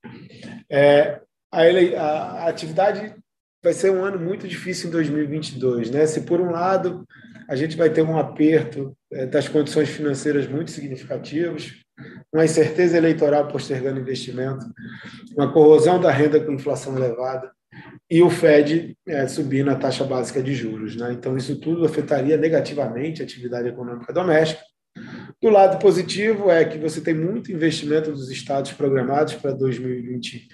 É, 0.69 1.21
a, 1.53 1.67
ele, 1.67 1.95
a, 1.95 2.05
a, 2.05 2.49
atividade 2.49 3.15
vai 3.63 3.73
ser 3.73 3.91
um 3.91 4.05
ano 4.05 4.19
muito 4.19 4.49
difícil 4.49 4.89
em 4.89 4.93
2022. 4.93 5.91
Né? 5.91 6.07
Se, 6.07 6.23
por 6.23 6.41
um 6.41 6.51
lado, 6.51 7.05
a 7.49 7.57
gente 7.57 7.77
vai 7.77 7.91
ter 7.91 8.03
um 8.03 8.19
aperto 8.19 8.97
é, 9.13 9.27
das 9.27 9.49
condições 9.49 9.89
financeiras 9.89 10.49
muito 10.49 10.71
significativos, 10.71 11.83
uma 12.33 12.45
incerteza 12.45 12.97
eleitoral 12.97 13.49
postergando 13.49 14.01
investimento, 14.01 14.65
uma 15.37 15.53
corrosão 15.53 16.01
da 16.01 16.11
renda 16.11 16.41
com 16.41 16.53
inflação 16.53 16.97
elevada, 16.97 17.53
e 18.11 18.23
o 18.23 18.31
Fed 18.31 18.97
é, 19.07 19.27
subindo 19.29 19.71
a 19.71 19.77
taxa 19.77 20.05
básica 20.05 20.43
de 20.43 20.55
juros. 20.55 20.97
Né? 20.97 21.13
Então, 21.13 21.37
isso 21.37 21.61
tudo 21.61 21.85
afetaria 21.85 22.37
negativamente 22.37 23.23
a 23.23 23.25
atividade 23.25 23.69
econômica 23.69 24.13
doméstica. 24.13 24.63
Do 25.41 25.49
lado 25.49 25.79
positivo 25.79 26.51
é 26.51 26.65
que 26.65 26.77
você 26.77 27.01
tem 27.01 27.15
muito 27.15 27.53
investimento 27.53 28.11
dos 28.11 28.31
estados 28.31 28.73
programados 28.73 29.35
para 29.35 29.53
2022 29.53 30.49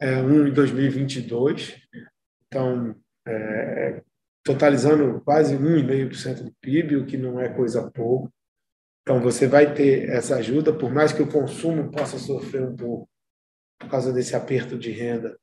é, 0.00 0.16
um 0.20 0.46
em 0.46 0.52
2022. 0.52 1.76
Então, 2.46 2.94
é, 3.26 4.02
totalizando 4.44 5.20
quase 5.22 5.56
1,5% 5.56 6.44
do 6.44 6.54
PIB, 6.60 6.96
o 6.96 7.06
que 7.06 7.16
não 7.16 7.40
é 7.40 7.48
coisa 7.48 7.90
pouco. 7.90 8.30
Então, 9.02 9.20
você 9.20 9.46
vai 9.46 9.74
ter 9.74 10.08
essa 10.08 10.36
ajuda, 10.36 10.72
por 10.72 10.92
mais 10.92 11.12
que 11.12 11.22
o 11.22 11.30
consumo 11.30 11.90
possa 11.90 12.18
sofrer 12.18 12.62
um 12.62 12.76
pouco 12.76 13.08
por 13.78 13.90
causa 13.90 14.12
desse 14.12 14.34
aperto 14.34 14.78
de 14.78 14.90
renda. 14.90 15.38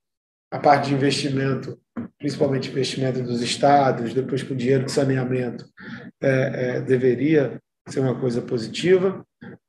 A 0.52 0.60
parte 0.60 0.90
de 0.90 0.94
investimento, 0.94 1.80
principalmente 2.20 2.70
investimento 2.70 3.24
dos 3.24 3.42
estados, 3.42 4.14
depois 4.14 4.44
com 4.44 4.56
dinheiro 4.56 4.86
de 4.86 4.92
saneamento, 4.92 5.66
é, 6.22 6.78
é, 6.78 6.82
deveria 6.82 7.58
ser 7.88 8.02
uma 8.02 8.20
coisa 8.20 8.42
positiva. 8.42 9.26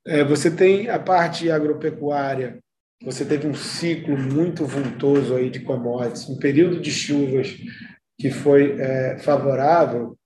É, 0.06 0.24
você 0.24 0.50
tem 0.50 0.90
a 0.90 0.98
parte 0.98 1.50
agropecuária, 1.50 2.58
você 3.02 3.24
teve 3.24 3.46
um 3.46 3.54
ciclo 3.54 4.18
muito 4.18 4.66
vultoso 4.66 5.36
aí 5.36 5.50
de 5.50 5.60
commodities, 5.60 6.28
um 6.28 6.38
período 6.38 6.80
de 6.80 6.90
chuvas 6.90 7.56
que 8.18 8.30
foi 8.30 8.80
é, 8.80 9.18
favorável, 9.18 10.16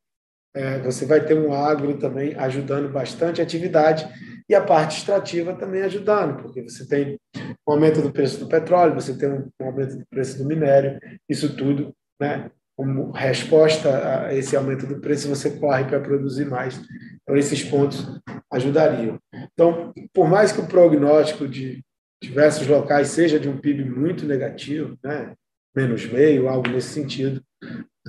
é, 0.55 0.79
você 0.79 1.05
vai 1.05 1.23
ter 1.23 1.39
um 1.39 1.53
agro 1.53 1.99
também 1.99 2.35
ajudando 2.35 2.91
bastante 2.91 3.43
a 3.43 3.45
atividade 3.45 4.09
e 4.49 4.55
a 4.55 4.61
parte 4.61 4.99
extrativa 4.99 5.55
também 5.55 5.83
ajudando, 5.83 6.43
porque 6.43 6.63
você 6.63 6.87
tem 6.87 7.19
um 7.67 7.73
aumento 7.73 8.01
do 8.01 8.13
preço 8.13 8.39
do 8.39 8.49
petróleo, 8.49 8.95
você 8.95 9.17
tem 9.17 9.29
um 9.29 9.51
aumento 9.61 9.97
do 9.97 10.07
preço 10.09 10.39
do 10.39 10.45
minério, 10.45 11.01
isso 11.29 11.57
tudo, 11.57 11.93
né, 12.21 12.51
como 12.77 13.11
resposta 13.11 14.27
a 14.27 14.35
esse 14.35 14.55
aumento 14.55 14.87
do 14.87 15.01
preço, 15.01 15.29
você 15.29 15.51
corre 15.51 15.85
para 15.85 15.99
produzir 15.99 16.45
mais. 16.45 16.79
Então, 17.23 17.37
esses 17.37 17.65
pontos 17.65 18.07
ajudariam. 18.53 19.19
Então, 19.53 19.93
por 20.13 20.29
mais 20.29 20.53
que 20.53 20.61
o 20.61 20.67
prognóstico 20.67 21.49
de 21.49 21.83
diversos 22.23 22.67
locais 22.67 23.09
seja 23.09 23.41
de 23.41 23.49
um 23.49 23.57
PIB 23.57 23.85
muito 23.85 24.27
negativo, 24.27 24.97
né, 25.03 25.35
menos 25.75 26.07
meio, 26.07 26.49
algo 26.49 26.69
nesse 26.69 26.89
sentido, 26.89 27.43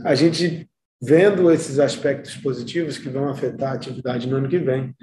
a 0.03 0.13
gente 0.13 0.69
vendo 1.01 1.51
esses 1.51 1.79
aspectos 1.79 2.35
positivos 2.35 2.97
que 2.97 3.09
vão 3.09 3.29
afetar 3.29 3.71
a 3.71 3.75
atividade 3.75 4.27
no 4.27 4.37
ano 4.37 4.49
que 4.49 4.57
vem, 4.57 4.93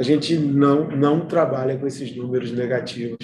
a 0.00 0.02
gente 0.02 0.38
não, 0.38 0.88
não 0.88 1.26
trabalha 1.26 1.76
com 1.76 1.86
esses 1.86 2.14
números 2.14 2.52
negativos 2.52 3.18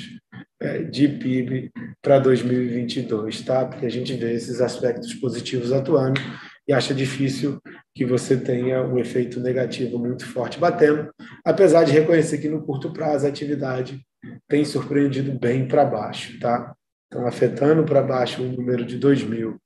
é, 0.60 0.82
de 0.82 1.08
PIB 1.08 1.70
para 2.02 2.18
2022, 2.18 3.42
tá? 3.42 3.64
Porque 3.64 3.86
a 3.86 3.90
gente 3.90 4.12
vê 4.14 4.32
esses 4.32 4.60
aspectos 4.60 5.14
positivos 5.14 5.72
atuando 5.72 6.20
e 6.66 6.72
acha 6.72 6.94
difícil 6.94 7.60
que 7.94 8.04
você 8.04 8.36
tenha 8.36 8.82
um 8.82 8.98
efeito 8.98 9.38
negativo 9.38 9.98
muito 9.98 10.26
forte 10.26 10.58
batendo, 10.58 11.10
apesar 11.44 11.84
de 11.84 11.92
reconhecer 11.92 12.38
que 12.38 12.48
no 12.48 12.64
curto 12.64 12.92
prazo 12.92 13.26
a 13.26 13.28
atividade 13.28 14.00
tem 14.48 14.64
surpreendido 14.64 15.38
bem 15.38 15.68
para 15.68 15.84
baixo, 15.84 16.38
tá? 16.40 16.74
Então, 17.06 17.26
afetando 17.26 17.84
para 17.84 18.02
baixo 18.02 18.42
o 18.42 18.50
número 18.50 18.84
de 18.84 18.98
2000 18.98 19.56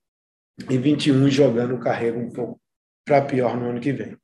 e 0.69 0.77
21 0.77 1.31
jogando 1.31 1.75
o 1.77 1.81
carrego 1.81 2.19
um 2.19 2.31
pouco 2.31 2.61
para 3.07 3.23
pior 3.23 3.57
no 3.57 3.71
ano 3.71 3.81
que 3.81 3.93
vem. 3.93 4.17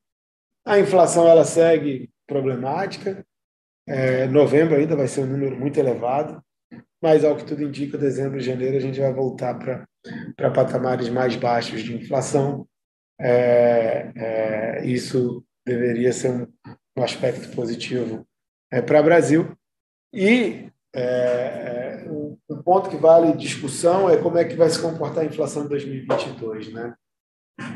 A 0.67 0.79
inflação 0.79 1.27
ela 1.29 1.45
segue 1.45 2.11
problemática. 2.27 3.25
É, 3.87 4.27
novembro 4.27 4.77
ainda 4.77 4.97
vai 4.97 5.07
ser 5.07 5.23
um 5.23 5.27
número 5.27 5.57
muito 5.57 5.79
elevado, 5.79 6.43
mas 7.03 7.25
ao 7.25 7.37
que 7.37 7.45
tudo 7.45 7.63
indica, 7.63 7.99
dezembro 7.99 8.39
e 8.39 8.43
janeiro 8.43 8.77
a 8.77 8.81
gente 8.81 8.99
vai 8.99 9.13
voltar 9.13 9.55
para 9.59 10.51
patamares 10.51 11.09
mais 11.09 11.37
baixos 11.37 11.83
de 11.83 11.95
inflação. 11.95 12.67
É, 13.21 14.13
é, 14.17 14.87
isso 14.87 15.45
deveria 15.67 16.13
ser 16.13 16.31
um, 16.31 16.47
um 16.97 17.03
aspecto 17.03 17.55
positivo 17.55 18.27
é, 18.73 18.81
para 18.81 19.01
o 19.01 19.05
Brasil. 19.05 19.57
E 20.13 20.71
é, 20.95 22.07
um, 22.09 22.39
um, 22.49 22.63
ponto 22.63 22.89
que 22.89 22.97
vale 22.97 23.37
discussão 23.37 24.09
é 24.09 24.17
como 24.17 24.39
é 24.39 24.45
que 24.45 24.55
vai 24.55 24.71
se 24.71 24.81
comportar 24.81 25.25
a 25.25 25.27
inflação 25.27 25.65
em 25.65 25.69
2022. 25.69 26.73
Né? 26.73 26.95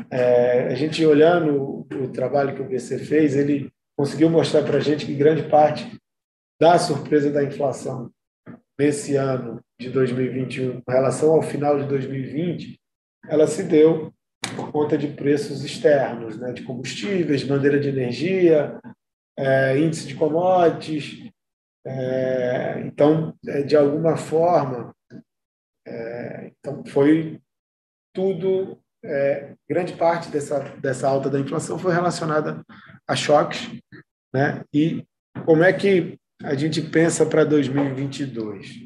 É, 0.09 0.67
a 0.67 0.75
gente 0.75 1.05
olhando 1.05 1.85
o, 1.91 2.07
trabalho 2.11 2.55
que 2.55 2.61
o 2.61 2.67
BC 2.67 2.99
fez, 2.99 3.35
ele 3.35 3.71
conseguiu 3.99 4.29
mostrar 4.29 4.63
para 4.63 4.77
a 4.77 4.79
gente 4.79 5.05
que 5.05 5.13
grande 5.13 5.43
parte 5.49 5.99
da 6.57 6.79
surpresa 6.79 7.29
da 7.29 7.43
inflação 7.43 8.09
nesse 8.79 9.17
ano 9.17 9.59
de 9.77 9.89
2021 9.89 10.79
com 10.79 10.89
relação 10.89 11.33
ao 11.33 11.41
final 11.41 11.77
de 11.77 11.85
2020, 11.85 12.79
ela 13.27 13.45
se 13.45 13.61
deu 13.61 14.13
por 14.55 14.71
conta 14.71 14.97
de 14.97 15.09
preços 15.09 15.65
externos, 15.65 16.39
né, 16.39 16.53
de 16.53 16.63
combustíveis, 16.63 17.43
bandeira 17.43 17.77
de 17.77 17.89
energia, 17.89 18.79
é, 19.37 19.77
índice 19.77 20.07
de 20.07 20.15
commodities. 20.15 21.29
É, 21.85 22.79
então, 22.85 23.35
é, 23.47 23.63
de 23.63 23.75
alguma 23.75 24.15
forma, 24.15 24.95
é, 25.85 26.51
então 26.57 26.85
foi 26.85 27.41
tudo, 28.15 28.79
é, 29.03 29.55
grande 29.69 29.91
parte 29.97 30.29
dessa, 30.31 30.59
dessa 30.77 31.05
alta 31.05 31.29
da 31.29 31.37
inflação 31.37 31.77
foi 31.77 31.93
relacionada 31.93 32.63
a 33.09 33.15
choques, 33.15 33.67
né? 34.33 34.63
E 34.73 35.03
como 35.45 35.63
é 35.63 35.73
que 35.73 36.19
a 36.43 36.55
gente 36.55 36.81
pensa 36.81 37.25
para 37.25 37.43
2022. 37.43 38.85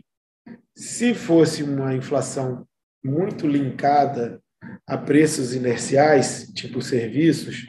Se 0.75 1.13
fosse 1.13 1.61
uma 1.61 1.93
inflação 1.93 2.65
muito 3.03 3.47
linkada 3.47 4.41
a 4.87 4.97
preços 4.97 5.53
inerciais, 5.53 6.51
tipo 6.53 6.81
serviços, 6.81 7.67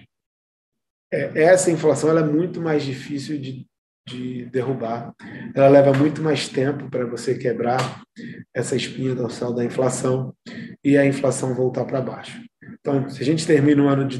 é, 1.12 1.42
essa 1.42 1.70
inflação 1.70 2.08
ela 2.08 2.20
é 2.20 2.24
muito 2.24 2.60
mais 2.62 2.82
difícil 2.82 3.38
de, 3.38 3.66
de 4.08 4.46
derrubar. 4.46 5.12
Ela 5.54 5.68
leva 5.68 5.92
muito 5.92 6.22
mais 6.22 6.48
tempo 6.48 6.88
para 6.88 7.04
você 7.04 7.36
quebrar 7.36 8.02
essa 8.54 8.74
espinha 8.74 9.14
dorsal 9.14 9.52
da 9.52 9.64
inflação 9.64 10.34
e 10.82 10.96
a 10.96 11.04
inflação 11.04 11.54
voltar 11.54 11.84
para 11.84 12.00
baixo. 12.00 12.42
Então, 12.80 13.08
se 13.10 13.20
a 13.20 13.24
gente 13.24 13.46
termina 13.46 13.82
o 13.82 13.88
ano 13.88 14.08
de, 14.08 14.18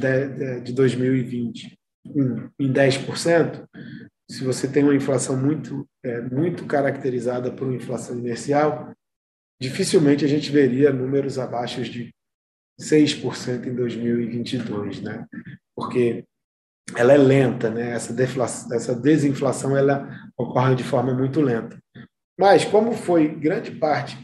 de 0.62 0.72
2020 0.72 1.78
em 2.58 2.72
10%, 2.72 3.66
se 4.30 4.44
você 4.44 4.68
tem 4.68 4.82
uma 4.82 4.94
inflação 4.94 5.36
muito, 5.36 5.86
é, 6.02 6.20
muito 6.20 6.66
caracterizada 6.66 7.50
por 7.50 7.66
uma 7.66 7.76
inflação 7.76 8.18
inercial, 8.18 8.94
dificilmente 9.60 10.24
a 10.24 10.28
gente 10.28 10.50
veria 10.50 10.92
números 10.92 11.38
abaixo 11.38 11.82
de 11.82 12.14
6% 12.80 13.66
em 13.66 13.74
2022, 13.74 15.02
né? 15.02 15.26
Porque 15.76 16.24
ela 16.96 17.12
é 17.12 17.18
lenta, 17.18 17.70
né? 17.70 17.90
Essa, 17.92 18.12
deflação, 18.12 18.74
essa 18.74 18.94
desinflação 18.94 19.76
ela 19.76 20.08
ocorre 20.36 20.74
de 20.74 20.84
forma 20.84 21.14
muito 21.14 21.40
lenta. 21.40 21.78
Mas 22.38 22.64
como 22.64 22.92
foi 22.92 23.28
grande 23.28 23.70
parte 23.70 24.16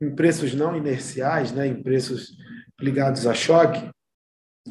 em 0.00 0.14
preços 0.14 0.54
não 0.54 0.76
inerciais, 0.76 1.52
né? 1.52 1.66
Em 1.66 1.82
preços 1.82 2.36
ligados 2.80 3.26
a 3.26 3.34
choque, 3.34 3.90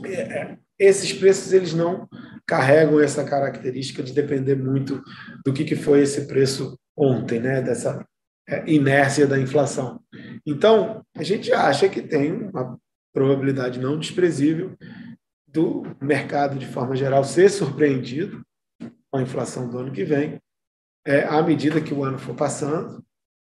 é, 0.04 0.22
é, 0.22 0.58
esses 0.80 1.12
preços 1.14 1.54
eles 1.54 1.74
não 1.74 2.08
carregam 2.48 3.00
essa 3.00 3.24
característica 3.26 4.02
de 4.02 4.14
depender 4.14 4.56
muito 4.56 5.04
do 5.46 5.52
que, 5.54 5.66
que 5.66 5.76
foi 5.76 6.02
esse 6.02 6.26
preço 6.28 6.80
ontem, 6.96 7.40
né? 7.40 7.62
dessa 7.62 8.06
é, 8.48 8.64
inércia 8.72 9.28
da 9.28 9.38
inflação. 9.38 10.02
Então, 10.46 11.04
a 11.16 11.24
gente 11.24 11.52
acha 11.52 11.90
que 11.90 12.02
tem 12.02 12.32
uma 12.32 12.80
probabilidade 13.14 13.80
não 13.80 14.00
desprezível 14.00 14.76
do 15.46 15.84
mercado, 16.02 16.58
de 16.58 16.66
forma 16.66 16.96
geral, 16.96 17.24
ser 17.24 17.50
surpreendido 17.50 18.42
com 19.12 19.20
a 19.20 19.22
inflação 19.22 19.70
do 19.70 19.78
ano 19.78 19.92
que 19.92 20.06
vem, 20.06 20.40
é, 21.06 21.24
à 21.24 21.42
medida 21.42 21.82
que 21.82 21.94
o 21.94 22.04
ano 22.04 22.20
for 22.20 22.36
passando, 22.36 23.04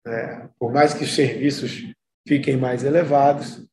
é, 0.06 0.48
por 0.58 0.72
mais 0.72 0.94
que 0.94 1.04
os 1.04 1.14
serviços 1.14 1.92
fiquem 2.26 2.56
mais 2.56 2.84
elevados, 2.84 3.66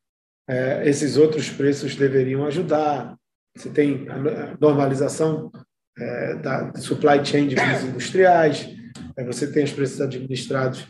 é, 0.47 0.87
esses 0.87 1.17
outros 1.17 1.49
preços 1.49 1.95
deveriam 1.95 2.45
ajudar, 2.45 3.17
você 3.55 3.69
tem 3.69 4.07
a 4.09 4.57
normalização 4.59 5.51
é, 5.97 6.35
da 6.35 6.73
supply 6.75 7.23
chain 7.23 7.47
de 7.47 7.55
bens 7.55 7.83
industriais, 7.83 8.69
é, 9.17 9.23
você 9.23 9.51
tem 9.51 9.63
os 9.63 9.71
preços 9.71 10.01
administrados 10.01 10.87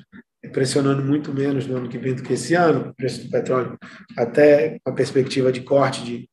pressionando 0.52 1.04
muito 1.04 1.34
menos 1.34 1.68
no 1.68 1.78
ano 1.78 1.90
que 1.90 1.98
vem 1.98 2.16
do 2.16 2.24
que 2.24 2.34
esse 2.34 2.54
ano, 2.54 2.90
o 2.90 2.96
preço 2.96 3.24
do 3.24 3.30
petróleo, 3.30 3.78
até 4.18 4.80
a 4.86 4.92
perspectiva 4.92 5.52
de 5.52 5.62
corte 5.62 6.04
de, 6.04 6.30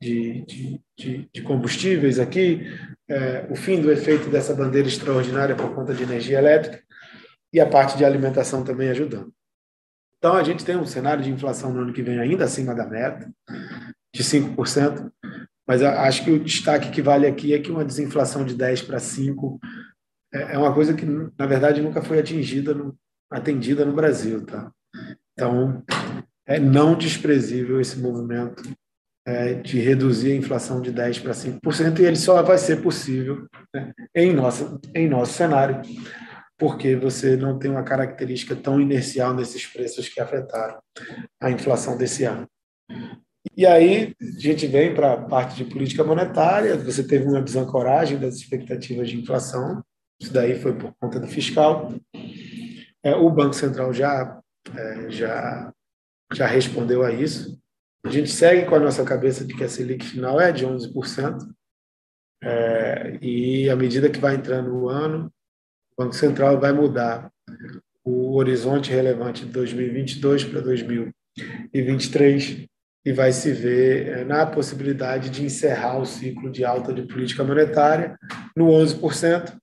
de, 0.00 0.80
de, 0.96 1.28
de 1.32 1.42
combustíveis 1.42 2.18
aqui, 2.18 2.66
é, 3.08 3.46
o 3.50 3.56
fim 3.56 3.80
do 3.80 3.90
efeito 3.90 4.28
dessa 4.28 4.54
bandeira 4.54 4.88
extraordinária 4.88 5.54
por 5.54 5.74
conta 5.74 5.94
de 5.94 6.02
energia 6.02 6.38
elétrica 6.38 6.82
e 7.52 7.60
a 7.60 7.66
parte 7.66 7.96
de 7.96 8.04
alimentação 8.04 8.64
também 8.64 8.88
ajudando. 8.90 9.32
Então, 10.18 10.34
a 10.34 10.42
gente 10.42 10.64
tem 10.64 10.76
um 10.76 10.86
cenário 10.86 11.22
de 11.22 11.30
inflação 11.30 11.72
no 11.72 11.80
ano 11.80 11.92
que 11.92 12.02
vem 12.02 12.18
ainda 12.18 12.44
acima 12.44 12.74
da 12.74 12.86
meta, 12.86 13.30
de 14.14 14.24
5%, 14.24 15.10
mas 15.66 15.82
acho 15.82 16.24
que 16.24 16.30
o 16.30 16.42
destaque 16.42 16.90
que 16.90 17.02
vale 17.02 17.26
aqui 17.26 17.52
é 17.52 17.58
que 17.58 17.70
uma 17.70 17.84
desinflação 17.84 18.44
de 18.44 18.54
10 18.54 18.82
para 18.82 18.98
5 18.98 19.58
é, 20.32 20.54
é 20.54 20.58
uma 20.58 20.72
coisa 20.72 20.94
que, 20.94 21.04
na 21.04 21.46
verdade, 21.46 21.82
nunca 21.82 22.02
foi 22.02 22.18
atingida, 22.18 22.72
no, 22.72 22.96
atendida 23.30 23.84
no 23.84 23.94
Brasil. 23.94 24.44
Tá? 24.44 24.70
Então, 25.32 25.82
é 26.46 26.60
não 26.60 26.96
desprezível 26.96 27.80
esse 27.80 27.98
movimento 27.98 28.62
é, 29.26 29.54
de 29.54 29.80
reduzir 29.80 30.32
a 30.32 30.36
inflação 30.36 30.80
de 30.80 30.92
10 30.92 31.18
para 31.18 31.32
5%, 31.32 31.98
e 31.98 32.04
ele 32.04 32.16
só 32.16 32.40
vai 32.42 32.58
ser 32.58 32.80
possível 32.80 33.46
né, 33.74 33.92
em, 34.14 34.32
nossa, 34.32 34.78
em 34.94 35.08
nosso 35.08 35.32
cenário, 35.32 35.82
porque 36.56 36.94
você 36.94 37.36
não 37.36 37.58
tem 37.58 37.70
uma 37.70 37.82
característica 37.82 38.54
tão 38.54 38.80
inercial 38.80 39.34
nesses 39.34 39.66
preços 39.66 40.08
que 40.08 40.20
afetaram 40.20 40.78
a 41.42 41.50
inflação 41.50 41.98
desse 41.98 42.22
ano. 42.22 42.48
E 43.54 43.66
aí 43.66 44.14
a 44.20 44.40
gente 44.40 44.66
vem 44.66 44.94
para 44.94 45.12
a 45.12 45.22
parte 45.22 45.56
de 45.56 45.70
política 45.70 46.02
monetária, 46.02 46.76
você 46.76 47.06
teve 47.06 47.26
uma 47.26 47.42
desancoragem 47.42 48.18
das 48.18 48.36
expectativas 48.36 49.08
de 49.08 49.18
inflação, 49.18 49.82
isso 50.20 50.32
daí 50.32 50.58
foi 50.58 50.74
por 50.74 50.94
conta 50.98 51.20
do 51.20 51.26
fiscal. 51.26 51.92
É, 53.02 53.14
o 53.14 53.30
Banco 53.30 53.54
Central 53.54 53.92
já, 53.92 54.40
é, 54.74 55.10
já, 55.10 55.72
já 56.32 56.46
respondeu 56.46 57.04
a 57.04 57.12
isso. 57.12 57.58
A 58.04 58.10
gente 58.10 58.30
segue 58.30 58.66
com 58.66 58.74
a 58.74 58.80
nossa 58.80 59.04
cabeça 59.04 59.44
de 59.44 59.54
que 59.54 59.64
a 59.64 59.68
Selic 59.68 60.04
final 60.04 60.40
é 60.40 60.52
de 60.52 60.66
11%, 60.66 61.38
é, 62.42 63.18
e 63.20 63.68
à 63.70 63.76
medida 63.76 64.10
que 64.10 64.20
vai 64.20 64.34
entrando 64.34 64.74
o 64.74 64.88
ano, 64.88 65.32
o 65.96 66.02
Banco 66.02 66.14
Central 66.14 66.60
vai 66.60 66.72
mudar 66.72 67.30
o 68.04 68.36
horizonte 68.36 68.90
relevante 68.90 69.44
de 69.44 69.50
2022 69.50 70.44
para 70.44 70.60
2023 70.60 72.66
e 73.06 73.12
vai 73.12 73.30
se 73.30 73.52
ver 73.52 74.08
é, 74.08 74.24
na 74.24 74.44
possibilidade 74.44 75.30
de 75.30 75.44
encerrar 75.44 75.96
o 75.96 76.04
ciclo 76.04 76.50
de 76.50 76.64
alta 76.64 76.92
de 76.92 77.02
política 77.02 77.44
monetária 77.44 78.18
no 78.56 78.66
11%, 78.66 79.56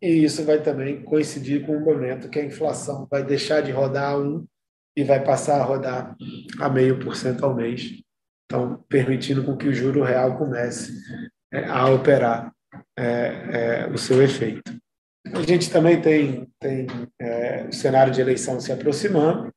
e 0.00 0.24
isso 0.24 0.42
vai 0.44 0.62
também 0.62 1.02
coincidir 1.02 1.66
com 1.66 1.76
o 1.76 1.84
momento 1.84 2.30
que 2.30 2.38
a 2.38 2.44
inflação 2.44 3.06
vai 3.10 3.22
deixar 3.22 3.60
de 3.60 3.70
rodar 3.70 4.12
a 4.12 4.18
1 4.18 4.46
e 4.96 5.04
vai 5.04 5.22
passar 5.22 5.60
a 5.60 5.64
rodar 5.64 6.16
a 6.58 6.68
meio 6.70 6.98
por 6.98 7.14
cento 7.14 7.44
ao 7.44 7.54
mês, 7.54 8.00
então 8.46 8.82
permitindo 8.88 9.44
com 9.44 9.54
que 9.54 9.68
o 9.68 9.74
juro 9.74 10.02
real 10.02 10.38
comece 10.38 10.92
é, 11.52 11.64
a 11.66 11.86
operar 11.90 12.52
é, 12.98 13.04
é, 13.04 13.86
o 13.92 13.98
seu 13.98 14.22
efeito. 14.22 14.72
A 15.26 15.42
gente 15.42 15.70
também 15.70 16.00
tem, 16.00 16.48
tem 16.58 16.86
é, 17.20 17.66
o 17.68 17.72
cenário 17.72 18.12
de 18.12 18.20
eleição 18.20 18.58
se 18.60 18.72
aproximando. 18.72 19.52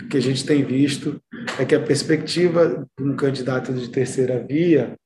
O 0.00 0.08
que 0.08 0.16
a 0.16 0.20
gente 0.20 0.44
tem 0.44 0.64
visto 0.64 1.20
é 1.58 1.64
que 1.64 1.74
a 1.74 1.82
perspectiva 1.82 2.86
de 2.98 3.04
um 3.04 3.14
candidato 3.14 3.72
de 3.72 3.88
terceira 3.90 4.42
via 4.44 4.96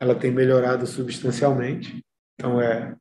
ela 0.00 0.14
tem 0.14 0.30
melhorado 0.30 0.86
substancialmente. 0.86 2.04
Então, 2.34 2.60
é, 2.60 2.96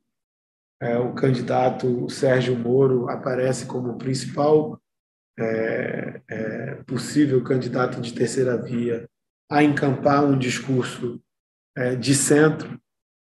é 0.81 0.97
o 0.97 1.13
candidato 1.13 2.09
Sérgio 2.09 2.57
Moro 2.57 3.09
aparece 3.09 3.65
como 3.65 3.91
o 3.91 3.97
principal 3.97 4.79
é, 5.39 6.21
é, 6.27 6.75
possível 6.87 7.43
candidato 7.43 8.01
de 8.01 8.13
terceira 8.13 8.57
via 8.57 9.07
a 9.49 9.63
encampar 9.63 10.23
um 10.23 10.37
discurso 10.37 11.21
é, 11.75 11.95
de 11.95 12.15
centro 12.15 12.79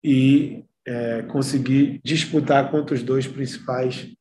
e 0.03 0.65
é, 0.85 1.21
conseguir 1.23 2.01
disputar 2.03 2.69
contra 2.69 2.95
os 2.95 3.03
dois 3.03 3.27
principais 3.27 4.13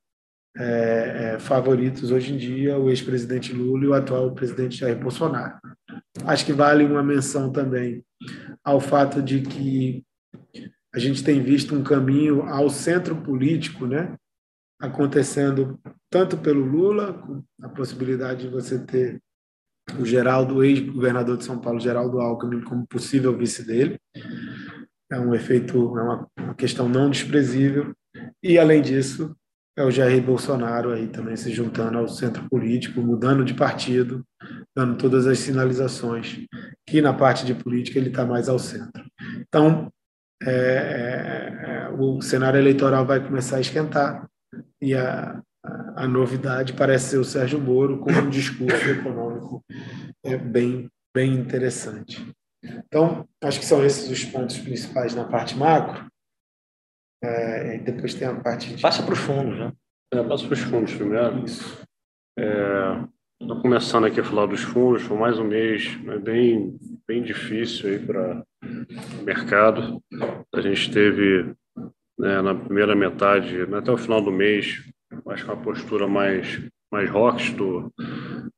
é, 0.57 1.39
favoritos 1.39 2.11
hoje 2.11 2.33
em 2.33 2.37
dia, 2.37 2.79
o 2.79 2.91
ex-presidente 2.91 3.53
Lula 3.53 3.85
e 3.85 3.89
o 3.89 3.95
atual 3.95 4.33
presidente 4.35 4.77
Jair 4.77 4.99
Bolsonaro. 4.99 5.59
Acho 6.25 6.45
que 6.45 6.53
vale 6.53 6.85
uma 6.85 7.03
menção 7.03 7.51
também 7.53 8.05
ao 8.65 8.81
fato 8.81 9.23
de 9.23 9.41
que 9.43 10.05
a 10.95 10.99
gente 10.99 11.23
tem 11.23 11.41
visto 11.43 11.75
um 11.75 11.83
caminho 11.83 12.43
ao 12.43 12.69
centro 12.69 13.17
político, 13.17 13.87
né? 13.87 14.17
acontecendo 14.81 15.79
tanto 16.11 16.39
pelo 16.39 16.65
Lula, 16.65 17.13
com 17.13 17.45
a 17.63 17.69
possibilidade 17.69 18.43
de 18.43 18.49
você 18.49 18.79
ter 18.79 19.21
o 19.99 20.05
Geraldo, 20.05 20.65
ex-governador 20.65 21.37
de 21.37 21.45
São 21.45 21.61
Paulo, 21.61 21.79
Geraldo 21.79 22.21
Alckmin, 22.21 22.63
como 22.63 22.87
possível 22.87 23.37
vice 23.37 23.65
dele. 23.65 23.99
É 25.13 25.19
um 25.19 25.35
efeito, 25.35 25.99
é 25.99 26.03
uma 26.03 26.55
questão 26.57 26.89
não 26.89 27.11
desprezível. 27.11 27.95
E, 28.43 28.59
além 28.59 28.81
disso, 28.81 29.37
é 29.81 29.85
o 29.85 29.91
Jair 29.91 30.23
Bolsonaro 30.23 30.93
aí 30.93 31.09
também 31.09 31.37
se 31.37 31.51
juntando 31.51 31.99
ao 31.99 32.07
centro 32.07 32.47
político, 32.51 33.01
mudando 33.01 33.45
de 33.45 33.55
partido, 33.55 34.25
dando 34.77 34.97
todas 34.97 35.27
as 35.27 35.39
sinalizações 35.39 36.47
que 36.87 37.01
na 37.01 37.15
parte 37.15 37.47
de 37.47 37.55
política 37.55 37.99
ele 37.99 38.11
está 38.11 38.25
mais 38.25 38.49
ao 38.49 38.59
centro. 38.59 39.05
Então, 39.39 39.91
é, 40.43 40.51
é, 40.51 41.71
é, 41.71 41.89
o 41.99 42.21
cenário 42.21 42.59
eleitoral 42.59 43.07
vai 43.07 43.21
começar 43.25 43.57
a 43.57 43.61
esquentar 43.61 44.29
e 44.81 44.95
a, 44.95 45.41
a, 45.97 46.07
novidade 46.07 46.73
parece 46.73 47.11
ser 47.11 47.19
o 47.19 47.25
Sérgio 47.25 47.61
Moro 47.61 47.99
com 47.99 48.11
um 48.11 48.29
discurso 48.29 48.89
econômico 48.89 49.65
é, 50.25 50.37
bem, 50.37 50.89
bem 51.15 51.35
interessante. 51.35 52.27
Então, 52.63 53.27
acho 53.43 53.61
que 53.61 53.67
são 53.67 53.85
esses 53.85 54.11
os 54.11 54.25
pontos 54.25 54.59
principais 54.59 55.15
na 55.15 55.25
parte 55.25 55.57
macro. 55.57 56.10
É, 57.23 57.79
depois 57.79 58.15
tem 58.15 58.27
a 58.27 58.35
parte 58.35 58.75
de... 58.75 58.83
Passa 58.83 59.03
para 59.03 59.13
os 59.13 59.19
fundos, 59.19 59.59
né? 59.59 59.73
É, 60.13 60.23
passa 60.23 60.45
para 60.45 60.55
os 60.55 60.61
fundos 60.61 60.95
primeiro. 60.95 61.45
Isso. 61.45 61.83
É, 62.39 63.05
Estou 63.41 63.59
começando 63.63 64.05
aqui 64.05 64.21
a 64.21 64.25
falar 64.25 64.45
dos 64.45 64.61
fundos, 64.61 65.01
foi 65.01 65.17
mais 65.17 65.39
um 65.39 65.45
mês 65.45 65.99
é 66.09 66.19
bem, 66.19 66.79
bem 67.09 67.23
difícil 67.23 67.89
aí 67.89 67.99
para 67.99 68.45
o 68.63 69.25
mercado. 69.25 69.99
A 70.55 70.61
gente 70.61 70.93
teve 70.93 71.55
né, 72.19 72.43
na 72.43 72.55
primeira 72.55 72.95
metade, 72.95 73.67
né, 73.67 73.79
até 73.79 73.91
o 73.91 73.97
final 73.97 74.21
do 74.21 74.31
mês, 74.31 74.85
acho 75.29 75.45
que 75.47 75.51
uma 75.51 75.63
postura 75.63 76.07
mais, 76.07 76.61
mais 76.93 77.09
rocks 77.09 77.55
do, 77.55 77.91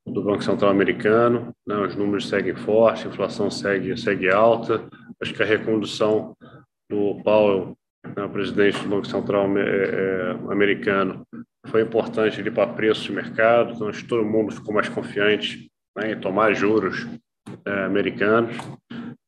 do 0.05 0.25
Banco 0.25 0.43
Central 0.43 0.73
americano. 0.73 1.55
Né, 1.65 1.77
os 1.77 1.95
números 1.95 2.29
seguem 2.29 2.57
fortes, 2.57 3.07
a 3.07 3.09
inflação 3.09 3.53
segue, 3.53 3.97
segue 3.97 4.31
alta. 4.31 4.85
Acho 5.23 5.33
que 5.33 5.45
a 5.45 5.47
recondução 5.47 6.37
do 6.91 7.23
Powell, 7.23 7.79
né, 8.17 8.25
o 8.25 8.29
presidente 8.29 8.83
do 8.83 8.89
Banco 8.89 9.07
Central 9.07 9.47
é, 9.57 9.63
é, 9.63 10.31
americano, 10.51 11.27
foi 11.67 11.83
importante 11.83 12.41
ali 12.41 12.51
para 12.51 12.73
preço 12.73 13.05
de 13.05 13.13
mercado, 13.13 13.73
então 13.75 13.91
todo 14.09 14.25
mundo 14.25 14.53
ficou 14.53 14.75
mais 14.75 14.89
confiante 14.89 15.71
né, 15.97 16.13
em 16.13 16.21
tomar 16.21 16.55
juros 16.55 17.07
é, 17.65 17.85
americanos. 17.85 18.57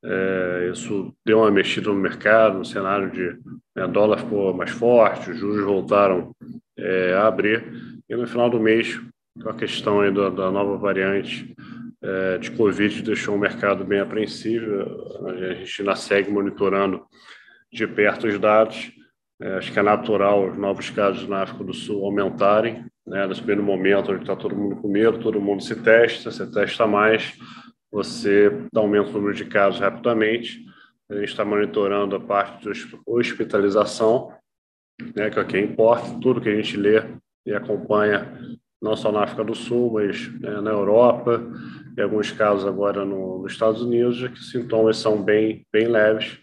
É, 0.04 0.70
isso 0.72 1.14
deu 1.24 1.38
uma 1.38 1.50
mexida 1.50 1.88
no 1.88 1.94
mercado, 1.94 2.58
no 2.58 2.64
cenário 2.64 3.10
de 3.10 3.38
né, 3.74 3.86
dólar 3.86 4.18
ficou 4.18 4.52
mais 4.52 4.70
forte, 4.70 5.30
os 5.30 5.38
juros 5.38 5.64
voltaram 5.64 6.34
é, 6.76 7.14
a 7.14 7.26
abrir, 7.26 7.64
e 8.08 8.14
no 8.14 8.26
final 8.26 8.50
do 8.50 8.60
mês, 8.60 9.00
a 9.46 9.54
questão 9.54 10.00
aí 10.00 10.12
da, 10.12 10.28
da 10.28 10.50
nova 10.50 10.76
variante 10.76 11.54
é, 12.02 12.38
de 12.38 12.50
Covid, 12.50 13.02
deixou 13.02 13.34
o 13.34 13.38
mercado 13.38 13.82
bem 13.82 13.98
apreensível. 13.98 15.18
A 15.26 15.54
gente 15.54 15.80
ainda 15.80 15.96
segue 15.96 16.30
monitorando 16.30 17.02
de 17.74 17.86
perto 17.88 18.28
os 18.28 18.38
dados. 18.38 18.92
É, 19.42 19.54
acho 19.56 19.72
que 19.72 19.78
é 19.78 19.82
natural 19.82 20.48
os 20.48 20.56
novos 20.56 20.88
casos 20.90 21.28
na 21.28 21.42
África 21.42 21.64
do 21.64 21.74
Sul 21.74 22.04
aumentarem. 22.04 22.86
Né? 23.04 23.26
Nesse 23.26 23.40
primeiro 23.40 23.64
momento, 23.64 24.12
onde 24.12 24.22
está 24.22 24.36
todo 24.36 24.56
mundo 24.56 24.76
com 24.76 24.88
medo, 24.88 25.18
todo 25.18 25.40
mundo 25.40 25.62
se 25.62 25.74
testa, 25.82 26.30
se 26.30 26.50
testa 26.52 26.86
mais, 26.86 27.36
você 27.92 28.50
aumenta 28.74 29.10
o 29.10 29.12
número 29.12 29.34
de 29.34 29.44
casos 29.44 29.80
rapidamente. 29.80 30.64
A 31.10 31.16
gente 31.16 31.28
está 31.28 31.44
monitorando 31.44 32.16
a 32.16 32.20
parte 32.20 32.70
de 32.70 32.96
hospitalização, 33.04 34.32
né, 35.14 35.28
que 35.28 35.38
é 35.38 35.42
o 35.42 35.46
que 35.46 35.58
importa, 35.58 36.18
tudo 36.20 36.40
que 36.40 36.48
a 36.48 36.54
gente 36.54 36.76
lê 36.76 37.02
e 37.44 37.52
acompanha, 37.52 38.56
não 38.80 38.96
só 38.96 39.10
na 39.10 39.24
África 39.24 39.44
do 39.44 39.54
Sul, 39.54 39.92
mas 39.94 40.32
né, 40.40 40.60
na 40.60 40.70
Europa, 40.70 41.42
em 41.98 42.00
alguns 42.00 42.30
casos 42.30 42.66
agora 42.66 43.04
no, 43.04 43.42
nos 43.42 43.52
Estados 43.52 43.82
Unidos, 43.82 44.18
que 44.28 44.34
os 44.34 44.50
sintomas 44.50 44.96
são 44.96 45.20
bem, 45.22 45.66
bem 45.72 45.88
leves. 45.88 46.38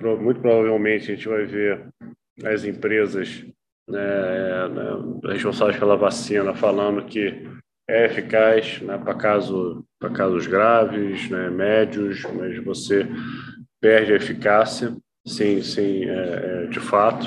Muito 0.00 0.40
provavelmente 0.40 1.10
a 1.10 1.14
gente 1.14 1.28
vai 1.28 1.46
ver 1.46 1.88
as 2.44 2.64
empresas 2.64 3.44
né, 3.88 4.68
responsáveis 5.24 5.78
pela 5.78 5.96
vacina 5.96 6.54
falando 6.54 7.06
que 7.06 7.48
é 7.88 8.06
eficaz 8.06 8.80
né, 8.82 8.98
para 8.98 9.14
caso, 9.14 9.84
casos 10.14 10.46
graves, 10.46 11.30
né, 11.30 11.48
médios, 11.48 12.22
mas 12.34 12.62
você 12.64 13.06
perde 13.80 14.12
a 14.12 14.16
eficácia, 14.16 14.94
sim, 15.26 15.62
sim, 15.62 16.04
é, 16.04 16.64
é, 16.64 16.66
de 16.66 16.80
fato. 16.80 17.26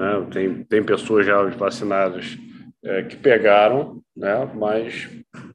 Né, 0.00 0.26
tem, 0.32 0.64
tem 0.64 0.82
pessoas 0.82 1.26
já 1.26 1.42
vacinadas 1.42 2.38
é, 2.84 3.02
que 3.02 3.16
pegaram, 3.16 4.00
né, 4.16 4.50
mas 4.54 5.10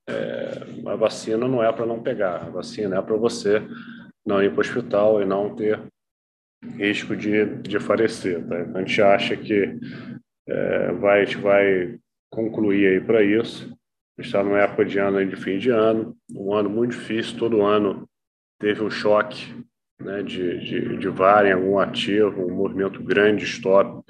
é, 0.07 0.67
a 0.85 0.95
vacina 0.95 1.47
não 1.47 1.63
é 1.63 1.71
para 1.71 1.85
não 1.85 2.03
pegar, 2.03 2.43
a 2.43 2.49
vacina 2.49 2.97
é 2.97 3.01
para 3.01 3.15
você 3.15 3.61
não 4.25 4.43
ir 4.43 4.49
para 4.51 4.57
o 4.57 4.61
hospital 4.61 5.21
e 5.21 5.25
não 5.25 5.55
ter 5.55 5.79
risco 6.77 7.15
de, 7.15 7.45
de 7.57 7.79
falecer. 7.79 8.43
Tá? 8.47 8.61
Então, 8.61 8.75
a 8.75 8.79
gente 8.79 9.01
acha 9.01 9.37
que 9.37 9.77
é, 10.47 10.91
vai, 10.93 11.21
a 11.21 11.25
gente 11.25 11.37
vai 11.37 11.97
concluir 12.29 12.87
aí 12.87 13.01
para 13.01 13.23
isso. 13.23 13.75
Está 14.17 14.43
numa 14.43 14.59
época 14.59 14.85
de 14.85 14.99
ano 14.99 15.25
de 15.25 15.35
fim 15.35 15.57
de 15.57 15.69
ano, 15.69 16.15
um 16.31 16.53
ano 16.53 16.69
muito 16.69 16.91
difícil, 16.91 17.37
todo 17.37 17.63
ano 17.63 18.07
teve 18.59 18.83
um 18.83 18.89
choque 18.89 19.53
né, 19.99 20.21
de, 20.21 20.59
de, 20.59 20.97
de 20.97 21.07
VAR 21.09 21.45
em 21.45 21.51
algum 21.51 21.79
ativo, 21.79 22.45
um 22.45 22.55
movimento 22.55 23.01
grande 23.03 23.43
de 23.43 23.51
stop 23.51 24.03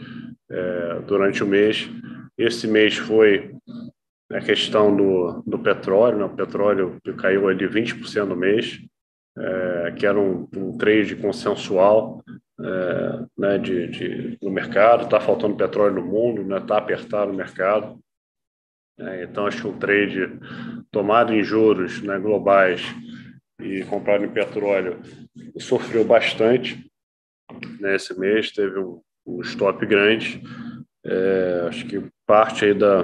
é, 0.49 0.99
durante 1.07 1.43
o 1.43 1.47
mês. 1.47 1.89
Esse 2.37 2.67
mês 2.67 2.97
foi 2.97 3.55
a 4.31 4.41
questão 4.41 4.95
do, 4.95 5.43
do 5.45 5.59
petróleo, 5.59 6.17
né? 6.17 6.25
o 6.25 6.35
petróleo 6.35 6.99
caiu 7.17 7.47
ali 7.47 7.67
20% 7.67 8.25
no 8.25 8.35
mês, 8.35 8.79
é, 9.37 9.93
que 9.97 10.05
era 10.05 10.19
um, 10.19 10.47
um 10.55 10.77
trade 10.77 11.15
consensual, 11.15 12.22
é, 12.63 13.26
né, 13.38 13.58
de, 13.58 13.88
de, 13.88 14.38
no 14.41 14.49
mercado, 14.49 15.04
está 15.04 15.19
faltando 15.19 15.58
petróleo 15.58 15.95
no 15.95 16.06
mundo, 16.06 16.41
está 16.43 16.60
né, 16.60 16.65
tá 16.65 16.78
apertado 16.78 17.32
o 17.32 17.36
mercado. 17.36 17.99
É, 18.99 19.23
então, 19.23 19.47
acho 19.47 19.62
que 19.62 19.67
o 19.67 19.78
trade 19.78 20.39
tomado 20.91 21.34
em 21.34 21.43
juros 21.43 22.02
né, 22.02 22.17
globais 22.19 22.82
e 23.60 23.84
comprado 23.86 24.23
em 24.23 24.32
petróleo 24.32 25.02
sofreu 25.58 26.06
bastante 26.06 26.89
nesse 27.80 28.17
mês, 28.17 28.52
teve 28.52 28.80
um, 28.80 29.02
um 29.26 29.41
stop 29.41 29.86
grande. 29.86 30.41
É, 31.06 31.65
acho 31.67 31.86
que 31.86 32.02
parte 32.26 32.65
aí 32.65 32.73
da, 32.73 33.04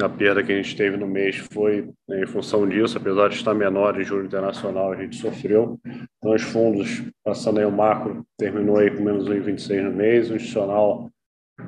a 0.00 0.08
perda 0.08 0.42
que 0.42 0.52
a 0.52 0.56
gente 0.56 0.76
teve 0.76 0.96
no 0.96 1.06
mês 1.06 1.36
foi 1.52 1.88
em 2.10 2.26
função 2.26 2.68
disso, 2.68 2.98
apesar 2.98 3.28
de 3.28 3.36
estar 3.36 3.54
menor 3.54 4.00
em 4.00 4.04
juro 4.04 4.26
internacional, 4.26 4.90
a 4.92 4.96
gente 4.96 5.14
sofreu. 5.16 5.78
Então, 5.84 6.34
os 6.34 6.42
fundos, 6.42 7.04
passando 7.24 7.60
aí 7.60 7.64
o 7.64 7.70
macro, 7.70 8.26
terminou 8.36 8.78
aí 8.78 8.90
com 8.90 9.00
menos 9.02 9.28
1,26 9.28 9.82
no 9.82 9.92
mês, 9.92 10.30
o 10.30 10.34
institucional 10.34 11.08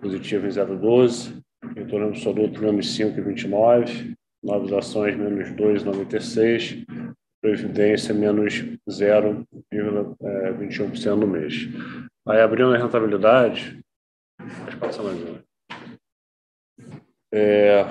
positivo 0.01 0.47
em 0.47 0.51
0,12, 0.51 1.41
retorno 1.77 2.09
absoluto 2.09 2.61
menos 2.61 2.99
5,29, 2.99 4.15
novas 4.43 4.73
ações 4.73 5.17
menos 5.17 5.49
2,96, 5.51 6.85
previdência 7.41 8.13
menos 8.13 8.65
0,21% 8.89 11.07
é, 11.07 11.11
no 11.15 11.27
mês. 11.27 11.69
Aí, 12.27 12.41
abrindo 12.41 12.75
a 12.75 12.79
rentabilidade, 12.79 13.79
pode 14.65 14.77
passar 14.77 15.05
mais 15.05 15.23
uma. 15.23 15.39
É, 17.33 17.85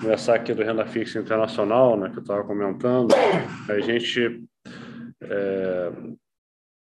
começar 0.00 0.36
aqui 0.36 0.54
do 0.54 0.62
renda 0.62 0.86
fixa 0.86 1.18
internacional, 1.18 1.96
né, 1.96 2.10
que 2.10 2.18
eu 2.18 2.22
estava 2.22 2.44
comentando, 2.44 3.12
a 3.68 3.80
gente 3.80 4.44
é, 5.20 5.92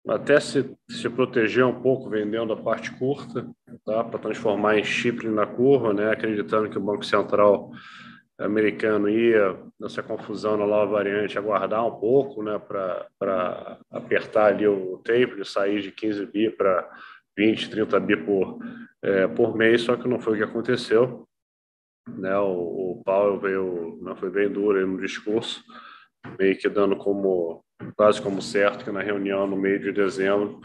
até 0.09 0.39
se, 0.39 0.71
se 0.91 1.09
proteger 1.09 1.65
um 1.65 1.81
pouco 1.81 2.11
vendendo 2.11 2.53
a 2.53 2.57
parte 2.59 2.91
curta, 2.99 3.49
tá, 3.87 4.05
para 4.05 4.19
transformar 4.19 4.79
em 4.79 4.85
chip 4.85 5.27
na 5.29 5.47
curva, 5.47 5.95
né, 5.95 6.11
acreditando 6.11 6.69
que 6.69 6.77
o 6.77 6.83
Banco 6.83 7.07
Central 7.07 7.71
americano 8.39 9.09
ia 9.09 9.57
nessa 9.81 10.03
confusão 10.03 10.59
na 10.59 10.67
nova 10.67 10.93
variante 10.93 11.39
aguardar 11.39 11.87
um 11.87 11.99
pouco, 11.99 12.43
né, 12.43 12.59
para 12.59 13.79
apertar 13.91 14.47
ali 14.47 14.67
o 14.67 14.99
tape, 14.99 15.37
de 15.37 15.45
sair 15.49 15.81
de 15.81 15.91
15 15.91 16.27
bi 16.27 16.51
para 16.51 16.87
20, 17.35 17.71
30 17.71 17.99
bi 18.01 18.15
por, 18.15 18.59
é, 19.01 19.27
por 19.27 19.57
mês, 19.57 19.81
só 19.81 19.97
que 19.97 20.07
não 20.07 20.21
foi 20.21 20.35
o 20.35 20.37
que 20.37 20.43
aconteceu 20.43 21.27
né? 22.09 22.37
O, 22.39 22.99
o 22.99 23.03
Paulo 23.05 23.39
veio, 23.39 23.99
não 24.03 24.17
foi 24.17 24.31
bem 24.31 24.49
duro 24.49 24.87
no 24.87 25.01
discurso, 25.01 25.63
meio 26.39 26.57
que 26.57 26.69
dando 26.69 26.97
como 26.97 27.65
quase 27.97 28.21
como 28.23 28.41
certo 28.41 28.85
que 28.85 28.91
na 28.91 29.03
reunião 29.03 29.47
no 29.47 29.57
meio 29.57 29.79
de 29.79 29.93
dezembro 29.93 30.61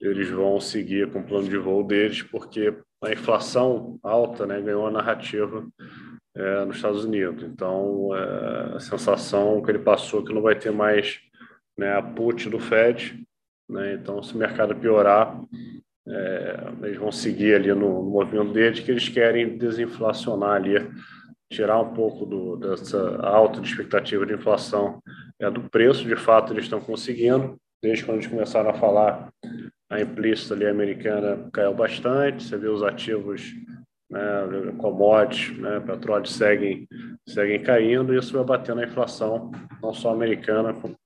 eles 0.00 0.28
vão 0.28 0.60
seguir 0.60 1.10
com 1.10 1.20
o 1.20 1.24
plano 1.24 1.48
de 1.48 1.56
voo 1.56 1.82
deles, 1.82 2.22
porque 2.22 2.76
a 3.02 3.12
inflação 3.12 3.98
alta, 4.02 4.46
né, 4.46 4.60
ganhou 4.60 4.86
a 4.86 4.90
narrativa 4.90 5.66
é, 6.36 6.64
nos 6.64 6.76
Estados 6.76 7.04
Unidos. 7.04 7.42
Então, 7.42 8.10
é, 8.14 8.76
a 8.76 8.80
sensação 8.80 9.60
que 9.62 9.70
ele 9.70 9.80
passou 9.80 10.22
é 10.22 10.26
que 10.26 10.32
não 10.32 10.42
vai 10.42 10.56
ter 10.56 10.70
mais 10.70 11.20
né, 11.76 11.96
a 11.96 12.02
put 12.02 12.48
do 12.48 12.60
Fed. 12.60 13.24
Né? 13.68 13.94
Então, 13.94 14.22
se 14.22 14.34
o 14.34 14.38
mercado 14.38 14.74
piorar, 14.74 15.40
é, 16.10 16.56
eles 16.82 16.96
vão 16.96 17.12
seguir 17.12 17.54
ali 17.54 17.72
no, 17.72 18.02
movimento 18.02 18.52
deles, 18.52 18.80
que 18.80 18.90
eles 18.90 19.08
querem 19.08 19.58
desinflacionar 19.58 20.52
ali, 20.52 20.90
tirar 21.52 21.80
um 21.80 21.92
pouco 21.92 22.24
do, 22.24 22.56
dessa 22.56 23.16
alta 23.22 23.60
de 23.60 23.68
expectativa 23.68 24.24
de 24.24 24.34
inflação 24.34 25.02
é, 25.40 25.50
do 25.50 25.68
preço. 25.68 26.06
De 26.06 26.16
fato, 26.16 26.52
eles 26.52 26.64
estão 26.64 26.80
conseguindo. 26.80 27.56
Desde 27.82 28.04
quando 28.04 28.18
eles 28.18 28.30
começaram 28.30 28.70
a 28.70 28.74
falar, 28.74 29.28
a 29.90 30.00
implícita 30.00 30.54
ali 30.54 30.66
americana 30.66 31.48
caiu 31.52 31.74
bastante. 31.74 32.44
Você 32.44 32.56
vê 32.56 32.68
os 32.68 32.82
ativos, 32.82 33.54
né, 34.10 34.20
commodities, 34.78 35.56
né, 35.58 35.80
petróleo 35.80 36.26
seguem, 36.26 36.88
seguem 37.28 37.62
caindo. 37.62 38.14
E 38.14 38.18
isso 38.18 38.32
vai 38.32 38.44
batendo 38.44 38.80
a 38.80 38.84
inflação, 38.84 39.50
não 39.82 39.92
só 39.92 40.12
americana, 40.12 40.74
como 40.74 40.97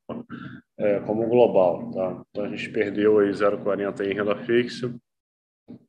é, 0.82 1.00
como 1.00 1.28
global. 1.28 1.90
Tá? 1.92 2.22
Então 2.30 2.44
a 2.44 2.48
gente 2.48 2.68
perdeu 2.70 3.20
aí 3.20 3.30
0,40 3.30 4.04
em 4.04 4.14
renda 4.14 4.36
fixa, 4.36 4.92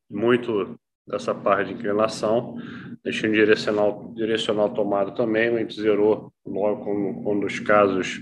muito 0.10 0.80
dessa 1.06 1.34
parte 1.36 1.70
de 1.70 1.74
inclinação, 1.74 2.56
deixando 3.04 3.34
direcional, 3.34 4.14
direcional 4.16 4.70
tomado 4.70 5.14
também, 5.14 5.50
a 5.50 5.60
gente 5.60 5.82
zerou 5.82 6.32
logo 6.46 6.86
quando, 6.86 7.24
quando 7.24 7.46
os 7.46 7.60
casos 7.60 8.22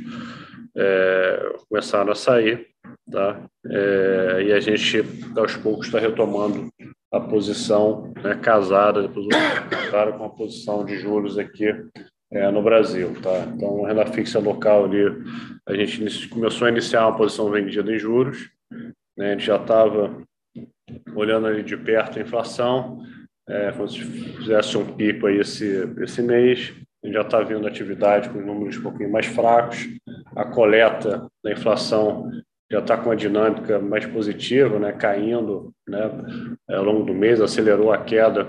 é, 0.75 1.55
começaram 1.69 2.11
a 2.11 2.15
sair, 2.15 2.69
tá? 3.11 3.45
É, 3.67 4.43
e 4.47 4.53
a 4.53 4.59
gente 4.59 5.03
aos 5.37 5.55
poucos 5.57 5.87
está 5.87 5.99
retomando 5.99 6.69
a 7.11 7.19
posição 7.19 8.11
né, 8.23 8.35
casada, 8.41 9.03
depois 9.03 9.27
casada 9.69 10.13
com 10.13 10.23
a 10.23 10.29
posição 10.29 10.83
de 10.83 10.97
juros 10.97 11.37
aqui 11.37 11.67
é, 12.31 12.49
no 12.49 12.61
Brasil. 12.61 13.13
Tá? 13.21 13.45
Então, 13.53 13.83
renda 13.83 14.05
fixa 14.05 14.39
local 14.39 14.85
ali, 14.85 15.03
a 15.67 15.75
gente 15.75 16.27
começou 16.29 16.67
a 16.67 16.71
iniciar 16.71 17.07
uma 17.07 17.17
posição 17.17 17.49
vendida 17.51 17.93
em 17.93 17.99
juros, 17.99 18.49
né? 19.17 19.29
a 19.29 19.31
gente 19.31 19.45
já 19.45 19.57
estava 19.57 20.21
olhando 21.15 21.47
ali 21.47 21.63
de 21.63 21.75
perto 21.77 22.17
a 22.17 22.21
inflação, 22.21 23.03
é, 23.47 23.71
como 23.71 23.87
se 23.87 23.99
fizesse 23.99 24.77
um 24.77 24.95
pico 24.95 25.27
aí 25.27 25.39
esse, 25.39 25.89
esse 25.99 26.21
mês, 26.21 26.73
a 27.03 27.07
gente 27.07 27.15
já 27.15 27.21
está 27.21 27.41
vendo 27.41 27.67
atividade 27.67 28.29
com 28.29 28.39
números 28.39 28.77
um 28.77 28.83
pouquinho 28.83 29.11
mais 29.11 29.25
fracos, 29.25 29.87
a 30.35 30.45
coleta 30.45 31.27
da 31.43 31.51
inflação 31.51 32.29
já 32.71 32.79
está 32.79 32.95
com 32.95 33.09
uma 33.09 33.15
dinâmica 33.15 33.79
mais 33.79 34.05
positiva, 34.05 34.79
né, 34.79 34.93
caindo 34.93 35.73
né, 35.87 36.09
ao 36.69 36.83
longo 36.83 37.03
do 37.03 37.13
mês, 37.13 37.41
acelerou 37.41 37.91
a 37.91 37.97
queda 37.97 38.47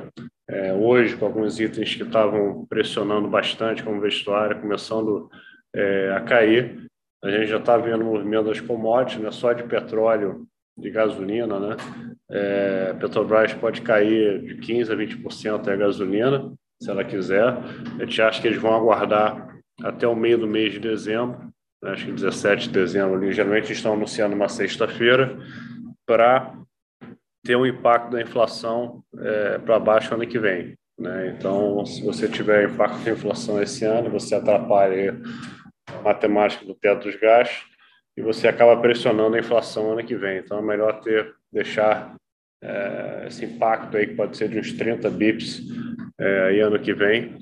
é, 0.52 0.70
hoje, 0.74 1.16
com 1.16 1.24
alguns 1.24 1.58
itens 1.58 1.94
que 1.94 2.02
estavam 2.02 2.66
pressionando 2.66 3.26
bastante, 3.26 3.82
como 3.82 4.02
vestuário, 4.02 4.60
começando 4.60 5.30
é, 5.74 6.12
a 6.14 6.20
cair. 6.20 6.86
A 7.24 7.30
gente 7.30 7.46
já 7.46 7.56
está 7.56 7.78
vendo 7.78 8.02
o 8.02 8.12
movimento 8.12 8.48
das 8.48 8.60
commodities, 8.60 9.22
né? 9.22 9.30
só 9.30 9.54
de 9.54 9.62
petróleo, 9.62 10.46
de 10.76 10.90
gasolina. 10.90 11.58
Né? 11.58 11.76
É, 12.30 12.92
Petrobras 13.00 13.54
pode 13.54 13.80
cair 13.80 14.42
de 14.42 14.56
15% 14.56 14.90
a 14.90 14.94
20% 14.94 15.68
a 15.68 15.76
gasolina, 15.76 16.52
se 16.82 16.90
ela 16.90 17.02
quiser. 17.02 17.48
A 17.98 18.04
gente 18.04 18.20
acha 18.20 18.42
que 18.42 18.46
eles 18.46 18.60
vão 18.60 18.74
aguardar 18.74 19.56
até 19.82 20.06
o 20.06 20.14
meio 20.14 20.36
do 20.36 20.46
mês 20.46 20.74
de 20.74 20.80
dezembro, 20.80 21.50
né? 21.82 21.92
acho 21.92 22.04
que 22.04 22.12
17 22.12 22.68
de 22.68 22.74
dezembro, 22.74 23.16
ali, 23.16 23.32
geralmente 23.32 23.72
estão 23.72 23.94
anunciando 23.94 24.36
uma 24.36 24.50
sexta-feira, 24.50 25.34
para 26.04 26.52
ter 27.44 27.56
um 27.56 27.66
impacto 27.66 28.10
da 28.10 28.22
inflação 28.22 29.02
é, 29.18 29.58
para 29.58 29.78
baixo 29.78 30.14
ano 30.14 30.26
que 30.26 30.38
vem. 30.38 30.76
Né? 30.98 31.34
Então, 31.36 31.84
se 31.84 32.02
você 32.02 32.28
tiver 32.28 32.68
impacto 32.68 33.04
da 33.04 33.10
inflação 33.10 33.60
esse 33.60 33.84
ano, 33.84 34.10
você 34.10 34.34
atrapalha 34.34 35.20
a 35.88 36.02
matemática 36.02 36.64
do 36.64 36.74
teto 36.74 37.04
dos 37.04 37.16
gastos 37.16 37.66
e 38.16 38.22
você 38.22 38.46
acaba 38.46 38.80
pressionando 38.80 39.34
a 39.34 39.40
inflação 39.40 39.92
ano 39.92 40.04
que 40.04 40.14
vem. 40.14 40.38
Então, 40.38 40.58
é 40.58 40.62
melhor 40.62 41.00
ter 41.00 41.34
deixar 41.52 42.14
é, 42.62 43.24
esse 43.26 43.44
impacto 43.44 43.96
aí, 43.96 44.06
que 44.06 44.14
pode 44.14 44.36
ser 44.36 44.48
de 44.48 44.58
uns 44.58 44.72
30 44.72 45.10
bips 45.10 45.62
é, 46.18 46.60
ano 46.60 46.78
que 46.78 46.94
vem, 46.94 47.36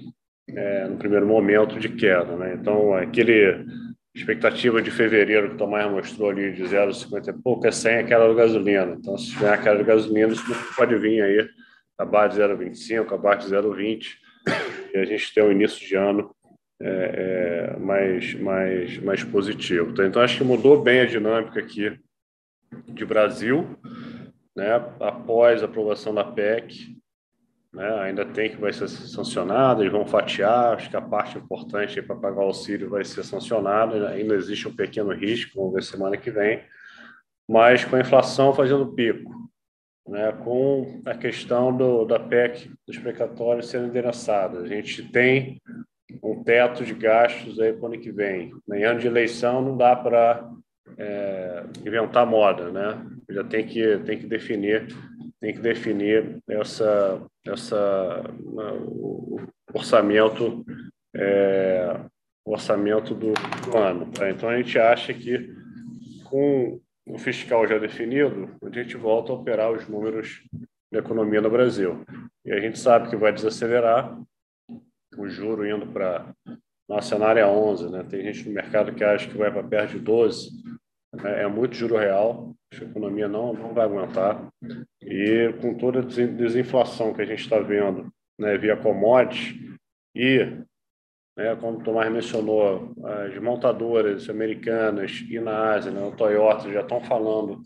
é, 0.48 0.88
no 0.88 0.96
primeiro 0.96 1.26
momento 1.26 1.78
de 1.78 1.88
queda. 1.90 2.36
Né? 2.36 2.54
Então, 2.54 2.94
aquele 2.94 3.66
expectativa 4.14 4.82
de 4.82 4.90
fevereiro 4.90 5.50
que 5.50 5.54
o 5.54 5.58
Tomás 5.58 5.90
mostrou 5.90 6.30
ali 6.30 6.52
de 6.52 6.64
0,50 6.64 7.28
e 7.28 7.42
pouco 7.42 7.66
é 7.66 7.70
sem 7.70 7.98
aquela 7.98 8.28
da 8.28 8.34
gasolina. 8.34 8.96
Então, 8.98 9.16
se 9.16 9.30
tiver 9.30 9.52
aquela 9.52 9.78
da 9.78 9.84
gasolina, 9.84 10.32
isso 10.32 10.44
pode 10.76 10.96
vir 10.96 11.22
aí 11.22 11.48
abaixo 11.96 12.36
de 12.36 12.42
0,25, 12.42 13.12
abaixo 13.12 13.48
de 13.48 13.54
0,20 13.54 14.16
e 14.94 14.98
a 14.98 15.04
gente 15.04 15.32
tem 15.32 15.44
um 15.44 15.52
início 15.52 15.86
de 15.86 15.94
ano 15.94 16.34
é, 16.82 17.74
é, 17.74 17.78
mais, 17.78 18.34
mais, 18.34 18.98
mais 18.98 19.22
positivo. 19.22 19.94
Tá? 19.94 20.04
Então, 20.06 20.22
acho 20.22 20.38
que 20.38 20.44
mudou 20.44 20.82
bem 20.82 21.00
a 21.00 21.06
dinâmica 21.06 21.60
aqui 21.60 21.98
de 22.88 23.04
Brasil, 23.04 23.78
né? 24.56 24.74
após 24.98 25.62
a 25.62 25.66
aprovação 25.66 26.14
da 26.14 26.24
PEC, 26.24 26.96
né? 27.72 27.88
ainda 28.00 28.24
tem 28.24 28.50
que 28.50 28.56
vai 28.56 28.72
ser 28.72 28.88
sancionado, 28.88 29.82
eles 29.82 29.92
vão 29.92 30.06
fatiar, 30.06 30.74
acho 30.74 30.90
que 30.90 30.96
a 30.96 31.00
parte 31.00 31.38
importante 31.38 32.02
para 32.02 32.16
pagar 32.16 32.40
o 32.40 32.46
auxílio 32.46 32.90
vai 32.90 33.04
ser 33.04 33.24
sancionada, 33.24 34.08
ainda 34.08 34.34
existe 34.34 34.66
um 34.68 34.74
pequeno 34.74 35.12
risco, 35.12 35.56
vamos 35.56 35.74
ver 35.74 35.82
semana 35.82 36.16
que 36.16 36.30
vem, 36.30 36.62
mas 37.48 37.84
com 37.84 37.96
a 37.96 38.00
inflação 38.00 38.52
fazendo 38.52 38.92
pico, 38.92 39.32
né? 40.08 40.32
com 40.44 41.00
a 41.06 41.14
questão 41.14 41.76
do, 41.76 42.04
da 42.04 42.18
PEC 42.18 42.70
dos 42.86 42.98
precatórios 42.98 43.68
sendo 43.68 43.86
endereçada, 43.86 44.60
a 44.60 44.66
gente 44.66 45.02
tem 45.10 45.60
um 46.22 46.42
teto 46.42 46.84
de 46.84 46.94
gastos 46.94 47.60
aí 47.60 47.72
para 47.72 47.82
o 47.82 47.86
ano 47.86 48.00
que 48.00 48.10
vem. 48.10 48.52
Em 48.72 48.82
ano 48.82 48.98
de 48.98 49.06
eleição 49.06 49.62
não 49.62 49.76
dá 49.76 49.94
para 49.94 50.50
é, 50.98 51.64
inventar 51.86 52.26
moda, 52.26 52.70
né? 52.70 53.06
Já 53.30 53.44
tem 53.44 53.64
que, 53.64 53.98
tem 53.98 54.18
que 54.18 54.26
definir 54.26 54.88
tem 55.40 55.54
que 55.54 55.60
definir 55.60 56.38
essa, 56.48 57.22
essa 57.46 58.24
o 58.86 59.40
orçamento 59.72 60.64
é, 61.14 62.00
orçamento 62.44 63.14
do, 63.14 63.32
do 63.32 63.76
ano. 63.76 64.10
Tá? 64.12 64.30
Então 64.30 64.48
a 64.48 64.56
gente 64.56 64.78
acha 64.78 65.12
que 65.14 65.52
com 66.24 66.80
o 67.06 67.18
fiscal 67.18 67.66
já 67.66 67.78
definido, 67.78 68.56
a 68.62 68.70
gente 68.70 68.96
volta 68.96 69.32
a 69.32 69.34
operar 69.34 69.72
os 69.72 69.88
números 69.88 70.42
da 70.92 70.98
economia 70.98 71.40
no 71.40 71.50
Brasil. 71.50 72.04
E 72.44 72.52
a 72.52 72.60
gente 72.60 72.78
sabe 72.78 73.08
que 73.08 73.16
vai 73.16 73.32
desacelerar, 73.32 74.18
o 75.16 75.28
juro 75.28 75.68
indo 75.68 75.86
para 75.86 76.32
nossa 76.88 77.08
cenário 77.10 77.40
é 77.40 77.46
11, 77.46 77.90
né? 77.90 78.02
Tem 78.02 78.22
gente 78.22 78.48
no 78.48 78.54
mercado 78.54 78.92
que 78.92 79.04
acha 79.04 79.28
que 79.28 79.38
vai 79.38 79.50
para 79.52 79.62
perto 79.62 79.92
de 79.92 80.00
12. 80.00 80.50
É, 81.24 81.42
é 81.42 81.48
muito 81.48 81.74
juro 81.74 81.96
real, 81.96 82.54
a 82.72 82.84
economia 82.84 83.28
não, 83.28 83.52
não 83.52 83.74
vai 83.74 83.84
aguentar. 83.84 84.48
E 85.02 85.52
com 85.60 85.74
toda 85.74 86.00
a 86.00 86.02
desinflação 86.02 87.12
que 87.12 87.22
a 87.22 87.24
gente 87.24 87.40
está 87.40 87.58
vendo 87.58 88.08
né, 88.38 88.56
via 88.56 88.76
commodities 88.76 89.58
e, 90.14 90.38
né, 91.36 91.56
como 91.56 91.78
o 91.78 91.82
Tomás 91.82 92.10
mencionou, 92.10 92.94
as 93.04 93.36
montadoras 93.42 94.28
americanas 94.30 95.24
e 95.28 95.40
na 95.40 95.74
Ásia, 95.74 95.90
né, 95.90 96.02
o 96.02 96.14
Toyota, 96.14 96.70
já 96.70 96.80
estão 96.80 97.00
falando 97.02 97.60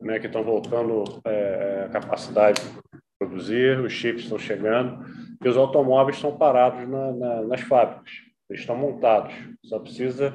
né, 0.00 0.18
que 0.18 0.26
estão 0.26 0.42
voltando 0.42 1.20
é, 1.26 1.84
a 1.86 1.88
capacidade 1.90 2.62
de 2.62 3.00
produzir, 3.18 3.80
os 3.80 3.92
chips 3.92 4.22
estão 4.22 4.38
chegando 4.38 5.04
e 5.44 5.48
os 5.48 5.56
automóveis 5.56 6.16
estão 6.16 6.36
parados 6.36 6.88
na, 6.88 7.12
na, 7.12 7.42
nas 7.42 7.60
fábricas. 7.60 8.12
Eles 8.48 8.62
estão 8.62 8.76
montados, 8.76 9.34
só 9.64 9.78
precisa 9.78 10.34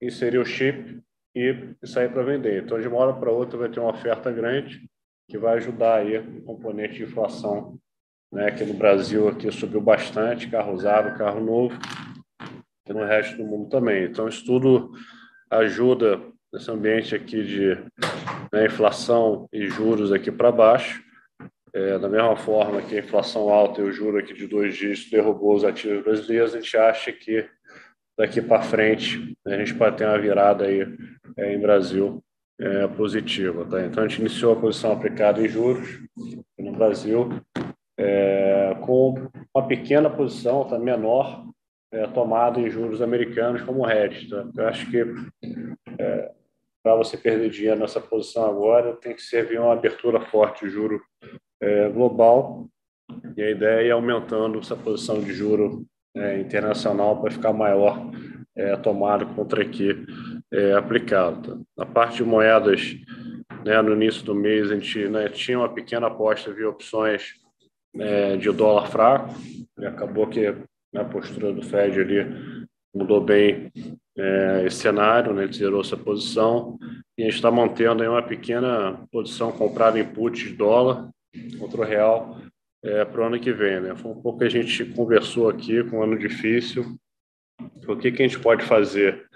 inserir 0.00 0.38
o 0.38 0.44
chip 0.44 1.02
e 1.38 1.86
sair 1.86 2.10
para 2.10 2.22
vender. 2.22 2.62
Então, 2.62 2.80
de 2.80 2.88
uma 2.88 2.98
hora 2.98 3.12
para 3.12 3.30
outra, 3.30 3.58
vai 3.58 3.68
ter 3.68 3.80
uma 3.80 3.90
oferta 3.90 4.30
grande 4.30 4.88
que 5.28 5.38
vai 5.38 5.56
ajudar 5.58 5.96
aí 5.96 6.18
o 6.18 6.42
componente 6.42 6.94
de 6.94 7.04
inflação, 7.04 7.78
né? 8.32 8.46
Aqui 8.46 8.64
no 8.64 8.74
Brasil 8.74 9.28
aqui 9.28 9.50
subiu 9.50 9.80
bastante, 9.80 10.48
carro 10.48 10.72
usado, 10.72 11.16
carro 11.16 11.40
novo, 11.40 11.78
e 12.88 12.92
no 12.92 13.04
resto 13.04 13.36
do 13.36 13.44
mundo 13.44 13.68
também. 13.68 14.04
Então, 14.04 14.26
isso 14.28 14.44
tudo 14.44 14.90
ajuda 15.50 16.20
nesse 16.52 16.70
ambiente 16.70 17.14
aqui 17.14 17.42
de 17.42 17.74
né, 18.52 18.66
inflação 18.66 19.48
e 19.52 19.66
juros 19.66 20.12
aqui 20.12 20.30
para 20.30 20.50
baixo. 20.50 21.02
É, 21.74 21.98
da 21.98 22.08
mesma 22.08 22.34
forma 22.34 22.80
que 22.80 22.96
a 22.96 23.00
inflação 23.00 23.50
alta 23.50 23.82
e 23.82 23.84
o 23.84 23.92
juro 23.92 24.18
aqui 24.18 24.32
de 24.32 24.46
dois 24.46 24.74
dígitos 24.74 25.10
derrubou 25.10 25.54
os 25.54 25.64
ativos 25.64 26.02
brasileiros, 26.02 26.54
a 26.54 26.60
gente 26.60 26.76
acha 26.76 27.12
que 27.12 27.46
daqui 28.18 28.40
para 28.40 28.62
frente 28.62 29.36
a 29.46 29.56
gente 29.58 29.74
pode 29.74 29.98
ter 29.98 30.06
uma 30.06 30.18
virada 30.18 30.64
aí 30.64 30.86
é, 31.36 31.54
em 31.54 31.60
Brasil 31.60 32.22
é, 32.60 32.86
positiva. 32.88 33.64
Tá? 33.64 33.84
Então 33.84 34.02
a 34.02 34.08
gente 34.08 34.20
iniciou 34.20 34.52
a 34.52 34.60
posição 34.60 34.92
aplicada 34.92 35.40
em 35.40 35.48
juros 35.48 36.00
no 36.58 36.72
Brasil 36.72 37.28
é, 37.98 38.76
com 38.82 39.28
uma 39.54 39.66
pequena 39.66 40.08
posição, 40.08 40.64
tá 40.64 40.78
menor, 40.78 41.46
é, 41.92 42.06
tomada 42.08 42.60
em 42.60 42.70
juros 42.70 43.02
americanos 43.02 43.62
como 43.62 43.88
hedge. 43.88 44.28
Tá? 44.28 44.46
Eu 44.56 44.68
acho 44.68 44.90
que 44.90 45.04
é, 45.98 46.32
para 46.82 46.96
você 46.96 47.16
perder 47.16 47.50
dinheiro 47.50 47.80
nessa 47.80 48.00
posição 48.00 48.46
agora, 48.46 48.96
tem 48.96 49.14
que 49.14 49.22
servir 49.22 49.58
uma 49.58 49.72
abertura 49.72 50.20
forte 50.20 50.64
de 50.64 50.70
juro 50.70 51.00
é, 51.60 51.88
global 51.88 52.68
e 53.36 53.42
a 53.42 53.50
ideia 53.50 53.88
é 53.88 53.92
aumentando 53.92 54.58
essa 54.58 54.76
posição 54.76 55.20
de 55.20 55.32
juro 55.32 55.86
é, 56.14 56.40
internacional 56.40 57.20
para 57.20 57.30
ficar 57.30 57.52
maior 57.52 58.10
é, 58.56 58.76
tomado 58.76 59.26
contra 59.34 59.62
aqui 59.62 60.06
é, 60.52 60.72
aplicado. 60.74 61.62
Na 61.76 61.84
parte 61.84 62.18
de 62.18 62.24
moedas, 62.24 62.96
né, 63.64 63.80
no 63.82 63.92
início 63.92 64.24
do 64.24 64.34
mês 64.34 64.70
a 64.70 64.74
gente 64.74 65.08
né, 65.08 65.28
tinha 65.28 65.58
uma 65.58 65.68
pequena 65.68 66.06
aposta 66.06 66.52
via 66.52 66.68
opções 66.68 67.34
é, 67.96 68.36
de 68.36 68.50
dólar 68.50 68.90
fraco 68.90 69.34
e 69.78 69.86
acabou 69.86 70.26
que 70.26 70.50
né, 70.50 71.00
a 71.00 71.04
postura 71.04 71.52
do 71.52 71.62
Fed 71.62 72.00
ali 72.00 72.66
mudou 72.94 73.20
bem 73.20 73.70
é, 74.16 74.64
esse 74.66 74.78
cenário, 74.78 75.32
né, 75.32 75.46
zerou 75.52 75.80
essa 75.80 75.96
posição 75.96 76.78
e 77.16 77.22
a 77.22 77.26
gente 77.26 77.36
está 77.36 77.50
mantendo 77.50 78.02
aí 78.02 78.08
uma 78.08 78.22
pequena 78.22 79.04
posição 79.10 79.52
comprada 79.52 79.98
em 79.98 80.04
put 80.04 80.48
de 80.48 80.54
dólar 80.54 81.08
contra 81.58 81.80
o 81.80 81.84
real 81.84 82.40
é, 82.82 83.04
para 83.04 83.20
o 83.20 83.24
ano 83.24 83.40
que 83.40 83.52
vem. 83.52 83.80
Né? 83.80 83.94
Foi 83.94 84.10
um 84.10 84.20
pouco 84.20 84.38
que 84.38 84.44
a 84.44 84.50
gente 84.50 84.84
conversou 84.84 85.48
aqui 85.48 85.82
com 85.84 85.98
um 85.98 86.02
ano 86.02 86.18
difícil. 86.18 86.96
O 87.86 87.96
que, 87.96 88.12
que 88.12 88.22
a 88.22 88.26
gente 88.26 88.40
pode 88.40 88.64
fazer 88.64 89.27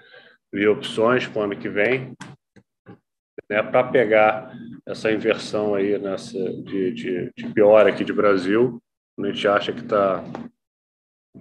via 0.53 0.71
opções 0.71 1.27
para 1.27 1.41
o 1.41 1.43
ano 1.45 1.57
que 1.57 1.67
vem, 1.67 2.13
né, 3.49 3.63
para 3.63 3.83
pegar 3.85 4.53
essa 4.85 5.11
inversão 5.11 5.73
aí 5.73 5.97
nessa 5.97 6.37
de, 6.37 6.91
de, 6.91 7.31
de 7.35 7.53
pior 7.53 7.87
aqui 7.87 8.05
de 8.05 8.13
Brasil. 8.13 8.79
A 9.19 9.25
gente 9.25 9.47
acha 9.47 9.73
que 9.73 9.81
está 9.81 10.23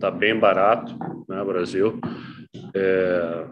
tá 0.01 0.11
bem 0.11 0.39
barato, 0.39 0.97
né, 1.29 1.45
Brasil. 1.45 2.01
É, 2.75 3.47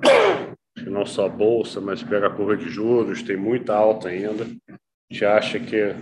não 0.86 1.04
só 1.04 1.26
a 1.26 1.28
bolsa, 1.28 1.80
mas 1.80 2.02
pega 2.02 2.28
a 2.28 2.34
curva 2.34 2.56
de 2.56 2.68
juros, 2.70 3.22
tem 3.22 3.36
muita 3.36 3.74
alta 3.74 4.08
ainda. 4.08 4.44
A 4.44 5.12
gente 5.12 5.24
acha 5.26 5.60
que 5.60 5.94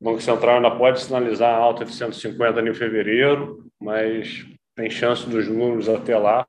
o 0.00 0.04
Banco 0.04 0.22
Central 0.22 0.56
ainda 0.56 0.70
pode 0.70 1.00
sinalizar 1.00 1.52
a 1.52 1.58
alta 1.58 1.84
de 1.84 1.94
150 1.94 2.60
em 2.62 2.74
fevereiro, 2.74 3.66
mas 3.80 4.46
tem 4.74 4.88
chance 4.88 5.28
dos 5.28 5.48
números 5.48 5.88
até 5.88 6.16
lá, 6.16 6.46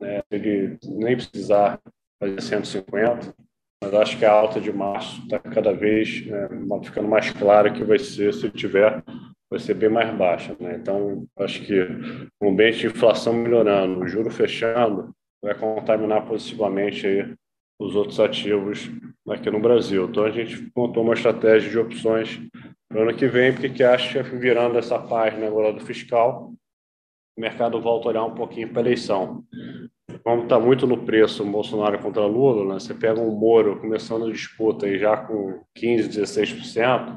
né, 0.00 0.22
ele 0.30 0.63
nem 0.94 1.16
precisar 1.16 1.80
fazer 2.20 2.40
150, 2.40 3.34
mas 3.82 3.94
acho 3.94 4.18
que 4.18 4.24
a 4.24 4.32
alta 4.32 4.60
de 4.60 4.72
março 4.72 5.20
está 5.22 5.38
cada 5.38 5.72
vez 5.72 6.26
né, 6.26 6.48
ficando 6.82 7.08
mais 7.08 7.30
clara 7.30 7.70
que 7.70 7.84
vai 7.84 7.98
ser, 7.98 8.32
se 8.32 8.48
tiver, 8.50 9.02
vai 9.50 9.60
ser 9.60 9.74
bem 9.74 9.90
mais 9.90 10.14
baixa. 10.16 10.56
Né? 10.58 10.76
Então, 10.76 11.26
acho 11.38 11.62
que 11.64 11.80
o 12.40 12.48
ambiente 12.48 12.78
de 12.78 12.86
inflação 12.86 13.32
melhorando, 13.32 14.00
o 14.00 14.08
juro 14.08 14.30
fechando, 14.30 15.14
vai 15.42 15.54
contaminar 15.54 16.26
positivamente 16.26 17.06
aí 17.06 17.34
os 17.78 17.94
outros 17.94 18.18
ativos 18.20 18.90
aqui 19.28 19.50
no 19.50 19.60
Brasil. 19.60 20.06
Então, 20.08 20.24
a 20.24 20.30
gente 20.30 20.70
montou 20.74 21.02
uma 21.02 21.14
estratégia 21.14 21.70
de 21.70 21.78
opções 21.78 22.40
para 22.88 23.00
o 23.00 23.02
ano 23.02 23.16
que 23.16 23.26
vem, 23.26 23.52
porque 23.52 23.68
que 23.68 23.82
acha 23.82 24.24
que 24.24 24.36
virando 24.36 24.78
essa 24.78 24.98
página 24.98 25.46
agora 25.46 25.72
do 25.72 25.80
fiscal, 25.80 26.52
o 27.36 27.40
mercado 27.40 27.80
volta 27.80 28.08
a 28.08 28.10
olhar 28.10 28.24
um 28.24 28.34
pouquinho 28.34 28.70
para 28.70 28.80
a 28.80 28.84
eleição. 28.84 29.44
Como 30.24 30.44
está 30.44 30.58
muito 30.58 30.86
no 30.86 31.04
preço 31.04 31.44
Bolsonaro 31.44 31.98
contra 31.98 32.24
Lula, 32.24 32.64
né? 32.72 32.80
você 32.80 32.94
pega 32.94 33.20
um 33.20 33.30
Moro 33.30 33.78
começando 33.78 34.24
a 34.24 34.32
disputa 34.32 34.88
e 34.88 34.98
já 34.98 35.18
com 35.18 35.60
15%, 35.76 36.08
16%, 36.08 37.16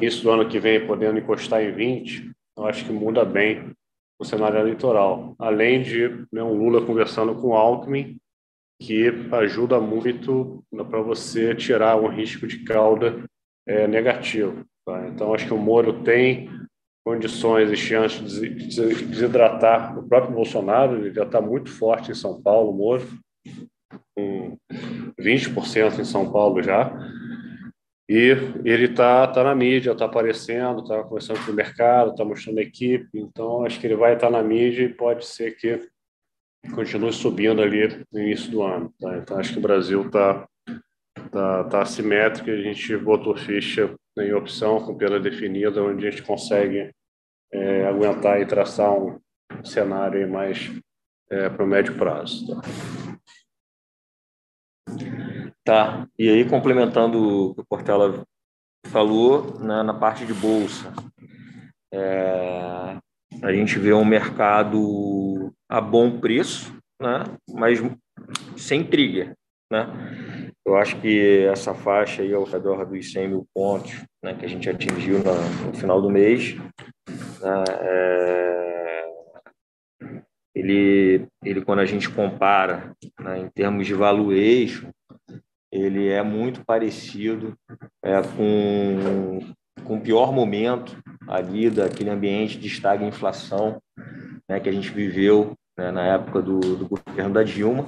isso 0.00 0.24
do 0.24 0.30
ano 0.30 0.48
que 0.48 0.58
vem 0.58 0.84
podendo 0.84 1.20
encostar 1.20 1.62
em 1.62 1.72
20%, 1.72 2.32
eu 2.58 2.66
acho 2.66 2.84
que 2.84 2.92
muda 2.92 3.24
bem 3.24 3.72
o 4.18 4.24
cenário 4.24 4.58
eleitoral. 4.58 5.36
Além 5.38 5.82
de 5.82 6.08
né, 6.32 6.42
um 6.42 6.54
Lula 6.54 6.84
conversando 6.84 7.36
com 7.36 7.48
o 7.48 7.54
Alckmin, 7.54 8.16
que 8.82 9.06
ajuda 9.30 9.80
muito 9.80 10.64
né, 10.72 10.82
para 10.82 11.00
você 11.00 11.54
tirar 11.54 11.96
um 11.96 12.08
risco 12.08 12.48
de 12.48 12.64
cauda 12.64 13.24
é, 13.64 13.86
negativo. 13.86 14.64
Tá? 14.84 15.06
Então, 15.06 15.32
acho 15.32 15.46
que 15.46 15.54
o 15.54 15.58
Moro 15.58 16.02
tem 16.02 16.50
condições 17.04 17.70
e 17.70 17.76
chances 17.76 18.40
de 18.40 18.48
desidratar 18.48 19.98
o 19.98 20.08
próprio 20.08 20.34
Bolsonaro, 20.34 20.96
ele 20.96 21.12
já 21.12 21.24
está 21.24 21.40
muito 21.40 21.70
forte 21.70 22.10
em 22.10 22.14
São 22.14 22.40
Paulo, 22.40 22.72
Moro, 22.72 23.06
com 24.16 24.56
20% 25.20 25.98
em 25.98 26.04
São 26.04 26.32
Paulo 26.32 26.62
já, 26.62 26.90
e 28.08 28.36
ele 28.64 28.86
está 28.86 29.26
tá 29.26 29.44
na 29.44 29.54
mídia, 29.54 29.92
está 29.92 30.06
aparecendo, 30.06 30.82
está 30.82 31.02
conversando 31.04 31.44
com 31.44 31.52
o 31.52 31.54
mercado, 31.54 32.10
está 32.10 32.24
mostrando 32.24 32.58
a 32.58 32.62
equipe, 32.62 33.08
então 33.14 33.64
acho 33.64 33.78
que 33.78 33.86
ele 33.86 33.96
vai 33.96 34.14
estar 34.14 34.30
tá 34.30 34.32
na 34.32 34.42
mídia 34.42 34.84
e 34.84 34.92
pode 34.92 35.26
ser 35.26 35.56
que 35.56 35.80
continue 36.74 37.12
subindo 37.12 37.60
ali 37.60 38.04
no 38.10 38.20
início 38.20 38.50
do 38.50 38.62
ano. 38.62 38.92
Tá? 38.98 39.18
Então 39.18 39.38
acho 39.38 39.52
que 39.52 39.58
o 39.58 39.62
Brasil 39.62 40.06
está 40.06 40.46
tá, 41.30 41.82
assimétrico 41.82 42.50
e 42.50 42.52
a 42.52 42.62
gente 42.62 42.96
botou 42.96 43.36
ficha 43.36 43.94
em 44.18 44.32
opção 44.32 44.80
com 44.80 44.96
perda 44.96 45.18
definida, 45.18 45.82
onde 45.82 46.06
a 46.06 46.10
gente 46.10 46.22
consegue 46.22 46.90
é, 47.52 47.86
aguentar 47.86 48.40
e 48.40 48.46
traçar 48.46 48.92
um 48.92 49.18
cenário 49.64 50.30
mais 50.30 50.70
é, 51.30 51.48
para 51.48 51.64
o 51.64 51.66
médio 51.66 51.96
prazo. 51.96 52.46
Tá? 52.46 52.60
tá, 55.64 56.08
e 56.18 56.28
aí 56.28 56.48
complementando 56.48 57.50
o 57.50 57.54
que 57.54 57.60
o 57.62 57.66
Portela 57.66 58.24
falou, 58.86 59.58
né, 59.58 59.82
na 59.82 59.94
parte 59.94 60.26
de 60.26 60.34
bolsa, 60.34 60.92
é, 61.92 62.98
a 63.42 63.52
gente 63.52 63.78
vê 63.78 63.92
um 63.92 64.04
mercado 64.04 65.52
a 65.68 65.80
bom 65.80 66.20
preço, 66.20 66.76
né, 67.00 67.24
mas 67.48 67.80
sem 68.56 68.84
trigger, 68.84 69.34
né? 69.74 70.52
Eu 70.64 70.76
acho 70.76 71.00
que 71.00 71.44
essa 71.46 71.74
faixa 71.74 72.22
aí 72.22 72.32
ao 72.32 72.44
redor 72.44 72.86
dos 72.86 73.12
100 73.12 73.28
mil 73.28 73.46
pontos, 73.52 73.92
né, 74.22 74.34
que 74.34 74.44
a 74.44 74.48
gente 74.48 74.70
atingiu 74.70 75.18
no, 75.18 75.66
no 75.66 75.74
final 75.74 76.00
do 76.00 76.08
mês, 76.08 76.56
né, 77.40 77.64
é, 77.80 79.04
ele, 80.54 81.26
ele, 81.44 81.62
quando 81.62 81.80
a 81.80 81.84
gente 81.84 82.08
compara 82.08 82.94
né, 83.20 83.40
em 83.40 83.48
termos 83.48 83.86
de 83.86 83.92
valuation, 83.92 84.88
ele 85.70 86.08
é 86.08 86.22
muito 86.22 86.64
parecido 86.64 87.54
é, 88.02 88.22
com, 88.22 89.40
com 89.84 89.96
o 89.96 90.00
pior 90.00 90.32
momento 90.32 90.96
ali 91.28 91.68
daquele 91.68 92.10
ambiente 92.10 92.58
de 92.58 92.68
estagnação 92.68 93.82
né, 94.48 94.60
que 94.60 94.68
a 94.68 94.72
gente 94.72 94.90
viveu 94.90 95.54
né, 95.76 95.90
na 95.90 96.06
época 96.06 96.40
do, 96.40 96.60
do 96.60 96.88
governo 96.88 97.34
da 97.34 97.42
Dilma, 97.42 97.86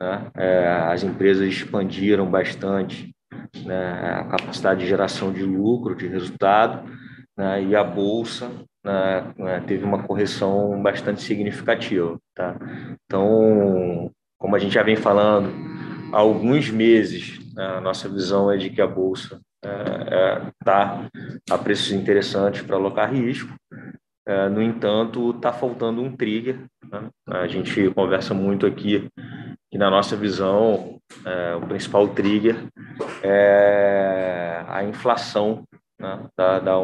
né? 0.00 0.30
É, 0.36 0.68
as 0.90 1.02
empresas 1.02 1.46
expandiram 1.46 2.30
bastante 2.30 3.14
né, 3.64 4.20
a 4.20 4.24
capacidade 4.24 4.80
de 4.80 4.86
geração 4.86 5.32
de 5.32 5.42
lucro, 5.42 5.96
de 5.96 6.06
resultado, 6.06 6.88
né, 7.36 7.62
e 7.62 7.74
a 7.74 7.84
bolsa 7.84 8.50
né, 8.84 9.32
né 9.36 9.60
teve 9.66 9.84
uma 9.84 10.02
correção 10.02 10.80
bastante 10.82 11.22
significativa. 11.22 12.18
Tá? 12.34 12.56
Então, 13.04 14.10
como 14.38 14.54
a 14.54 14.58
gente 14.58 14.74
já 14.74 14.82
vem 14.82 14.96
falando 14.96 15.52
há 16.12 16.18
alguns 16.18 16.70
meses, 16.70 17.38
né, 17.54 17.64
a 17.64 17.80
nossa 17.80 18.08
visão 18.08 18.50
é 18.50 18.56
de 18.56 18.70
que 18.70 18.80
a 18.80 18.86
bolsa 18.86 19.40
está 20.60 21.08
é, 21.14 21.52
é, 21.52 21.54
a 21.54 21.58
preços 21.58 21.90
interessantes 21.92 22.62
para 22.62 22.76
alocar 22.76 23.12
risco. 23.12 23.52
É, 24.26 24.48
no 24.48 24.62
entanto, 24.62 25.30
está 25.30 25.52
faltando 25.52 26.02
um 26.02 26.14
trigger. 26.14 26.66
Né? 26.90 27.08
A 27.28 27.46
gente 27.46 27.90
conversa 27.90 28.34
muito 28.34 28.66
aqui 28.66 29.08
que, 29.70 29.78
na 29.78 29.90
nossa 29.90 30.16
visão, 30.16 30.98
é, 31.24 31.54
o 31.54 31.66
principal 31.66 32.08
trigger 32.08 32.66
é 33.22 34.64
a 34.66 34.84
inflação 34.84 35.64
né? 36.00 36.18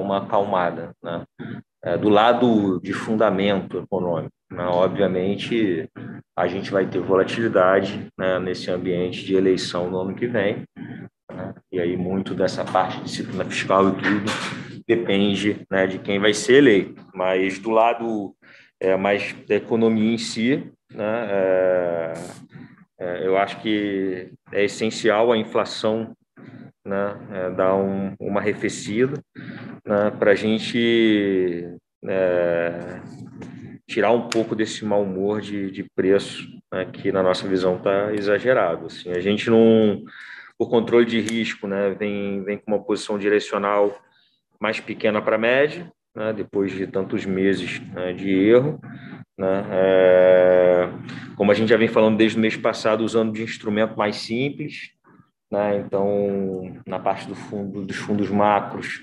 uma 0.01 0.18
acalmada. 0.18 0.92
Né? 1.03 1.25
É, 1.85 1.99
do 1.99 2.09
lado 2.09 2.81
de 2.81 2.92
fundamento 2.92 3.79
econômico, 3.79 4.33
né? 4.51 4.64
obviamente, 4.64 5.88
a 6.37 6.47
gente 6.47 6.70
vai 6.70 6.87
ter 6.87 6.99
volatilidade 6.99 8.09
né, 8.18 8.38
nesse 8.38 8.70
ambiente 8.70 9.25
de 9.25 9.35
eleição 9.37 9.90
no 9.90 10.01
ano 10.01 10.14
que 10.14 10.27
vem, 10.27 10.64
né? 11.31 11.55
E 11.70 11.81
aí 11.81 11.97
muito 11.97 12.35
dessa 12.35 12.64
parte 12.64 12.99
de 12.99 13.05
disciplina 13.05 13.44
fiscal 13.44 13.88
e 13.88 13.92
tudo 13.92 14.33
depende 14.87 15.64
né, 15.70 15.87
de 15.87 15.99
quem 15.99 16.18
vai 16.18 16.33
ser 16.33 16.55
eleito. 16.55 17.05
Mas 17.14 17.59
do 17.59 17.70
lado 17.70 18.35
é, 18.81 18.97
mais 18.97 19.35
da 19.47 19.57
economia 19.57 20.14
em 20.14 20.18
si, 20.18 20.73
né, 20.92 21.29
é, 21.31 22.14
eu 23.22 23.36
acho 23.36 23.60
que 23.60 24.32
é 24.52 24.64
essencial 24.64 25.32
a 25.32 25.36
inflação 25.36 26.14
né, 26.84 27.16
é, 27.32 27.50
dar 27.50 27.74
um, 27.76 28.14
uma 28.20 28.40
arrefecida 28.40 29.20
né, 29.84 30.10
para 30.18 30.32
a 30.32 30.34
gente 30.34 31.68
é, 32.06 33.00
tirar 33.88 34.12
um 34.12 34.28
pouco 34.28 34.54
desse 34.54 34.84
mau 34.84 35.02
humor 35.02 35.40
de, 35.40 35.70
de 35.70 35.84
preço 35.94 36.46
né, 36.72 36.84
que 36.86 37.10
na 37.10 37.22
nossa 37.22 37.48
visão 37.48 37.76
está 37.76 38.12
exagerado. 38.12 38.86
Assim, 38.86 39.10
a 39.10 39.20
gente 39.20 39.48
não 39.48 40.02
o 40.58 40.66
controle 40.66 41.04
de 41.04 41.20
risco 41.20 41.66
né, 41.66 41.90
vem, 41.98 42.42
vem 42.44 42.58
com 42.58 42.70
uma 42.70 42.82
posição 42.82 43.18
direcional 43.18 43.98
mais 44.60 44.78
pequena 44.78 45.20
para 45.20 45.36
média, 45.36 45.90
né, 46.14 46.32
depois 46.32 46.72
de 46.72 46.86
tantos 46.86 47.26
meses 47.26 47.80
né, 47.92 48.12
de 48.12 48.30
erro. 48.30 48.80
Né, 49.37 49.64
é, 49.70 50.90
como 51.37 51.51
a 51.51 51.55
gente 51.55 51.68
já 51.68 51.77
vem 51.77 51.88
falando 51.88 52.16
desde 52.16 52.38
o 52.38 52.40
mês 52.40 52.57
passado, 52.57 53.05
usando 53.05 53.33
de 53.33 53.42
instrumento 53.42 53.97
mais 53.97 54.16
simples. 54.16 54.92
Né, 55.51 55.79
então, 55.79 56.81
na 56.87 56.99
parte 56.99 57.27
do 57.27 57.35
fundo, 57.35 57.85
dos 57.85 57.97
fundos 57.97 58.31
macros, 58.31 59.01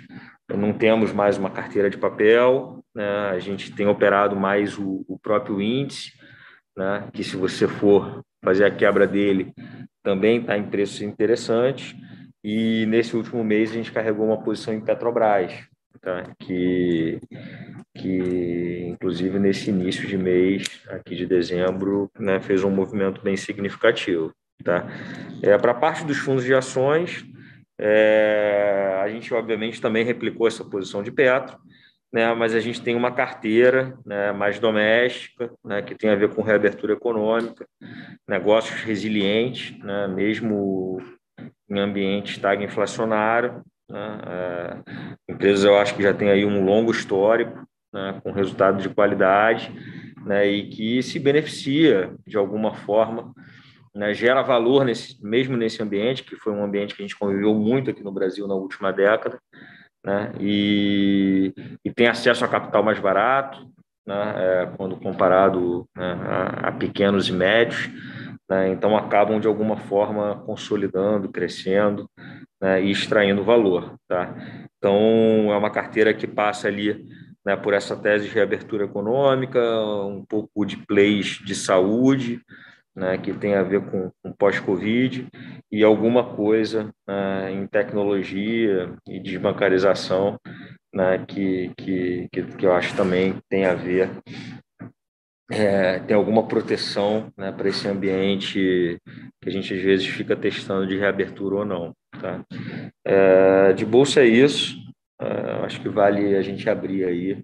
não 0.49 0.73
temos 0.73 1.13
mais 1.13 1.37
uma 1.37 1.49
carteira 1.49 1.89
de 1.89 1.97
papel, 1.97 2.83
né, 2.93 3.29
a 3.29 3.39
gente 3.39 3.71
tem 3.73 3.87
operado 3.87 4.35
mais 4.35 4.77
o, 4.77 5.05
o 5.07 5.17
próprio 5.17 5.61
índice, 5.61 6.11
né, 6.75 7.07
que 7.13 7.23
se 7.23 7.37
você 7.37 7.67
for 7.67 8.21
fazer 8.43 8.65
a 8.65 8.71
quebra 8.71 9.07
dele, 9.07 9.53
também 10.03 10.39
está 10.39 10.57
em 10.57 10.63
preços 10.63 11.01
interessantes. 11.01 11.95
E 12.43 12.85
nesse 12.87 13.15
último 13.15 13.43
mês 13.43 13.69
a 13.69 13.73
gente 13.73 13.91
carregou 13.91 14.25
uma 14.25 14.41
posição 14.41 14.73
em 14.73 14.81
Petrobras, 14.81 15.53
tá? 16.01 16.23
que, 16.39 17.19
que 17.95 18.87
inclusive 18.87 19.39
nesse 19.39 19.69
início 19.69 20.07
de 20.07 20.17
mês, 20.17 20.65
aqui 20.89 21.15
de 21.15 21.25
dezembro, 21.25 22.09
né, 22.19 22.39
fez 22.39 22.63
um 22.63 22.69
movimento 22.69 23.21
bem 23.21 23.35
significativo. 23.35 24.31
Tá? 24.63 24.87
É, 25.41 25.57
Para 25.57 25.71
a 25.71 25.75
parte 25.75 26.05
dos 26.05 26.17
fundos 26.17 26.43
de 26.43 26.53
ações, 26.53 27.25
é, 27.79 28.99
a 29.03 29.09
gente 29.09 29.33
obviamente 29.33 29.81
também 29.81 30.05
replicou 30.05 30.47
essa 30.47 30.63
posição 30.63 31.01
de 31.01 31.11
Petro, 31.11 31.57
né, 32.13 32.33
mas 32.33 32.53
a 32.53 32.59
gente 32.59 32.81
tem 32.81 32.95
uma 32.95 33.11
carteira 33.11 33.97
né, 34.05 34.31
mais 34.31 34.59
doméstica, 34.59 35.51
né, 35.63 35.81
que 35.81 35.95
tem 35.95 36.09
a 36.09 36.15
ver 36.15 36.29
com 36.29 36.41
reabertura 36.41 36.93
econômica, 36.93 37.65
negócios 38.27 38.81
resilientes, 38.81 39.77
né, 39.79 40.07
mesmo 40.07 41.01
em 41.69 41.79
ambiente 41.79 42.33
estagna 42.33 42.65
inflacionário. 42.65 43.63
Né, 43.89 44.21
é, 44.27 45.33
empresas, 45.33 45.63
eu 45.63 45.77
acho 45.77 45.95
que 45.95 46.03
já 46.03 46.13
tem 46.13 46.29
aí 46.29 46.45
um 46.45 46.63
longo 46.63 46.91
histórico, 46.91 47.65
né, 47.93 48.19
com 48.23 48.31
resultado 48.31 48.81
de 48.81 48.89
qualidade, 48.89 49.71
né, 50.25 50.47
e 50.47 50.69
que 50.69 51.01
se 51.01 51.19
beneficia 51.19 52.13
de 52.25 52.37
alguma 52.37 52.73
forma, 52.73 53.33
né, 53.93 54.13
gera 54.13 54.41
valor 54.41 54.85
nesse, 54.85 55.23
mesmo 55.23 55.57
nesse 55.57 55.81
ambiente, 55.83 56.23
que 56.23 56.35
foi 56.35 56.53
um 56.53 56.63
ambiente 56.63 56.95
que 56.95 57.01
a 57.01 57.05
gente 57.05 57.17
conviveu 57.17 57.53
muito 57.53 57.89
aqui 57.89 58.03
no 58.03 58.11
Brasil 58.11 58.47
na 58.47 58.55
última 58.55 58.91
década, 58.91 59.39
né? 60.03 60.31
e, 60.39 61.53
e 61.85 61.91
tem 61.91 62.07
acesso 62.07 62.43
a 62.43 62.47
capital 62.47 62.83
mais 62.83 62.99
barato, 62.99 63.69
né? 64.05 64.33
É, 64.35 64.65
quando 64.77 64.97
comparado 64.97 65.87
né, 65.95 66.13
a, 66.23 66.67
a, 66.69 66.71
pequenos 66.71 67.29
e 67.29 67.33
médios, 67.33 67.89
né? 68.49 68.69
então 68.69 68.97
acabam 68.97 69.39
de 69.39 69.47
alguma 69.47 69.77
forma 69.77 70.43
consolidando, 70.45 71.29
crescendo 71.29 72.09
né? 72.59 72.83
e 72.83 72.91
extraindo 72.91 73.43
valor. 73.43 73.95
Tá? 74.07 74.35
Então 74.77 75.51
é 75.51 75.57
uma 75.57 75.69
carteira 75.69 76.13
que 76.13 76.27
passa 76.27 76.67
ali 76.67 77.05
né, 77.45 77.55
por 77.55 77.73
essa 77.73 77.95
tese 77.95 78.27
de 78.27 78.33
reabertura 78.33 78.85
econômica, 78.85 79.59
um 80.05 80.23
pouco 80.23 80.65
de 80.65 80.77
plays 80.77 81.39
de 81.43 81.55
saúde, 81.55 82.41
né, 82.95 83.17
que 83.17 83.33
tem 83.33 83.55
a 83.55 83.63
ver 83.63 83.81
com, 83.89 84.11
com 84.21 84.33
pós-Covid 84.33 85.27
e 85.71 85.83
alguma 85.83 86.35
coisa 86.35 86.93
né, 87.07 87.51
em 87.51 87.65
tecnologia 87.65 88.93
e 89.07 89.19
desbancarização 89.19 90.37
né, 90.93 91.23
que, 91.25 91.71
que, 91.77 92.29
que, 92.29 92.65
eu 92.65 92.73
acho 92.73 92.95
também 92.95 93.41
tem 93.49 93.65
a 93.65 93.73
ver, 93.73 94.09
é, 95.49 95.99
tem 95.99 96.15
alguma 96.15 96.47
proteção 96.47 97.31
né, 97.37 97.51
para 97.51 97.69
esse 97.69 97.87
ambiente 97.87 98.99
que 99.41 99.49
a 99.49 99.51
gente 99.51 99.73
às 99.73 99.81
vezes 99.81 100.05
fica 100.07 100.35
testando 100.35 100.85
de 100.85 100.97
reabertura 100.97 101.55
ou 101.55 101.65
não. 101.65 101.93
Tá? 102.19 102.43
É, 103.05 103.73
de 103.73 103.85
bolsa 103.85 104.21
é 104.21 104.25
isso, 104.25 104.75
é, 105.21 105.65
acho 105.65 105.79
que 105.81 105.89
vale 105.89 106.35
a 106.35 106.41
gente 106.41 106.67
abrir 106.69 107.05
aí 107.05 107.43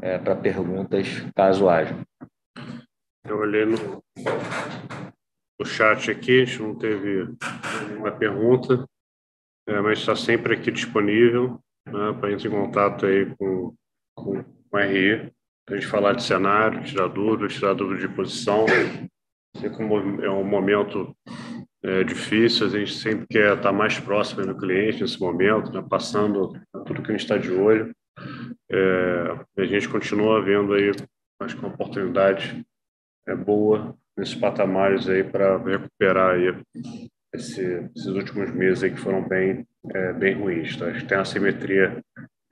é, 0.00 0.18
para 0.18 0.34
perguntas 0.34 1.06
caso 1.36 1.68
haja. 1.68 1.96
Eu 3.24 3.38
olhei 3.38 3.66
no, 3.66 4.02
no 5.58 5.66
chat 5.66 6.10
aqui, 6.10 6.42
a 6.42 6.44
gente 6.44 6.62
não 6.62 6.74
teve 6.74 7.34
uma 7.96 8.10
pergunta, 8.10 8.86
é, 9.68 9.80
mas 9.80 9.98
está 9.98 10.16
sempre 10.16 10.54
aqui 10.54 10.70
disponível 10.70 11.60
né, 11.86 12.12
para 12.18 12.32
entrar 12.32 12.48
em 12.48 12.50
contato 12.50 13.06
aí 13.06 13.26
com, 13.36 13.74
com, 14.16 14.42
com 14.42 14.76
a 14.76 14.82
RE, 14.82 15.30
a 15.68 15.74
gente 15.74 15.86
falar 15.86 16.14
de 16.14 16.22
cenário, 16.22 16.82
tirar 16.82 17.08
dúvidas, 17.08 17.54
tirar 17.54 17.74
dúvidas 17.74 18.08
de 18.08 18.14
posição. 18.14 18.66
Sei 19.56 19.68
que 19.68 19.82
é 19.82 20.30
um 20.30 20.44
momento 20.44 21.14
é, 21.82 22.04
difícil, 22.04 22.66
a 22.66 22.70
gente 22.70 22.94
sempre 22.94 23.26
quer 23.26 23.56
estar 23.56 23.72
mais 23.72 23.98
próximo 23.98 24.46
do 24.46 24.56
cliente 24.56 25.02
nesse 25.02 25.20
momento, 25.20 25.72
né, 25.72 25.84
passando 25.88 26.52
tudo 26.86 27.02
que 27.02 27.10
a 27.10 27.12
gente 27.12 27.22
está 27.22 27.36
de 27.36 27.50
olho. 27.50 27.94
É, 28.70 29.38
a 29.58 29.64
gente 29.64 29.88
continua 29.88 30.42
vendo 30.42 30.74
aí, 30.74 30.90
acho 31.40 31.56
que 31.56 31.64
uma 31.64 31.74
oportunidade 31.74 32.64
é 33.26 33.34
boa 33.34 33.96
nesses 34.16 34.34
patamares 34.34 35.08
aí 35.08 35.24
para 35.24 35.56
recuperar 35.56 36.34
aí 36.34 36.54
esse, 37.34 37.90
esses 37.96 38.06
últimos 38.06 38.50
meses 38.52 38.82
aí 38.82 38.90
que 38.90 39.00
foram 39.00 39.26
bem 39.26 39.66
é, 39.88 40.12
bem 40.12 40.34
ruins. 40.34 40.76
Tá? 40.76 40.86
A 40.86 40.92
gente 40.92 41.06
tem 41.06 41.18
uma 41.18 41.24
simetria 41.24 42.02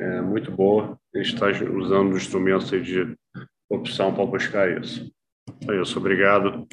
é, 0.00 0.20
muito 0.20 0.50
boa. 0.50 0.98
A 1.14 1.18
gente 1.18 1.34
está 1.34 1.46
usando 1.48 2.12
os 2.12 2.22
instrumentos 2.22 2.70
de 2.70 3.14
opção 3.70 4.14
para 4.14 4.24
buscar 4.24 4.70
isso. 4.80 5.11
É 5.68 5.80
isso. 5.80 5.98
Obrigado 5.98 6.66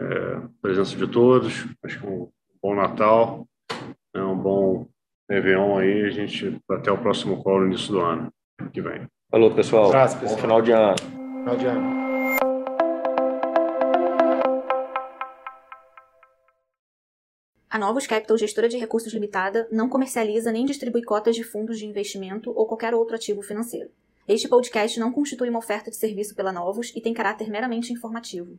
é, 0.00 0.40
presença 0.60 0.96
de 0.96 1.06
todos. 1.06 1.66
Acho 1.82 2.00
que 2.00 2.06
um 2.06 2.28
bom 2.62 2.74
Natal, 2.74 3.46
é 4.14 4.22
um 4.22 4.36
bom 4.36 4.86
Réveillon 5.28 5.78
aí. 5.78 6.04
A 6.04 6.10
gente 6.10 6.60
até 6.70 6.90
o 6.90 6.98
próximo 6.98 7.42
call 7.42 7.60
no 7.60 7.66
início 7.66 7.92
do 7.92 8.00
ano 8.00 8.32
que 8.72 8.80
vem. 8.80 9.06
Falou, 9.30 9.54
pessoal. 9.54 9.86
Um 9.86 9.88
abraço, 9.88 10.18
pessoal. 10.18 10.36
Bom 10.36 10.42
final 10.42 10.62
de 10.62 10.72
ano. 10.72 10.96
Final 10.98 11.56
de 11.56 11.66
ano. 11.66 12.06
A 17.68 17.78
Novos 17.78 18.06
Capital, 18.06 18.38
gestora 18.38 18.70
de 18.70 18.78
recursos 18.78 19.12
limitada, 19.12 19.68
não 19.70 19.86
comercializa 19.86 20.50
nem 20.50 20.64
distribui 20.64 21.02
cotas 21.02 21.36
de 21.36 21.44
fundos 21.44 21.78
de 21.78 21.84
investimento 21.84 22.50
ou 22.56 22.66
qualquer 22.66 22.94
outro 22.94 23.14
ativo 23.14 23.42
financeiro. 23.42 23.90
Este 24.26 24.48
podcast 24.48 24.98
não 24.98 25.12
constitui 25.12 25.50
uma 25.50 25.58
oferta 25.58 25.90
de 25.90 25.96
serviço 25.96 26.34
pela 26.34 26.50
Novos 26.50 26.90
e 26.96 27.02
tem 27.02 27.12
caráter 27.12 27.50
meramente 27.50 27.92
informativo. 27.92 28.58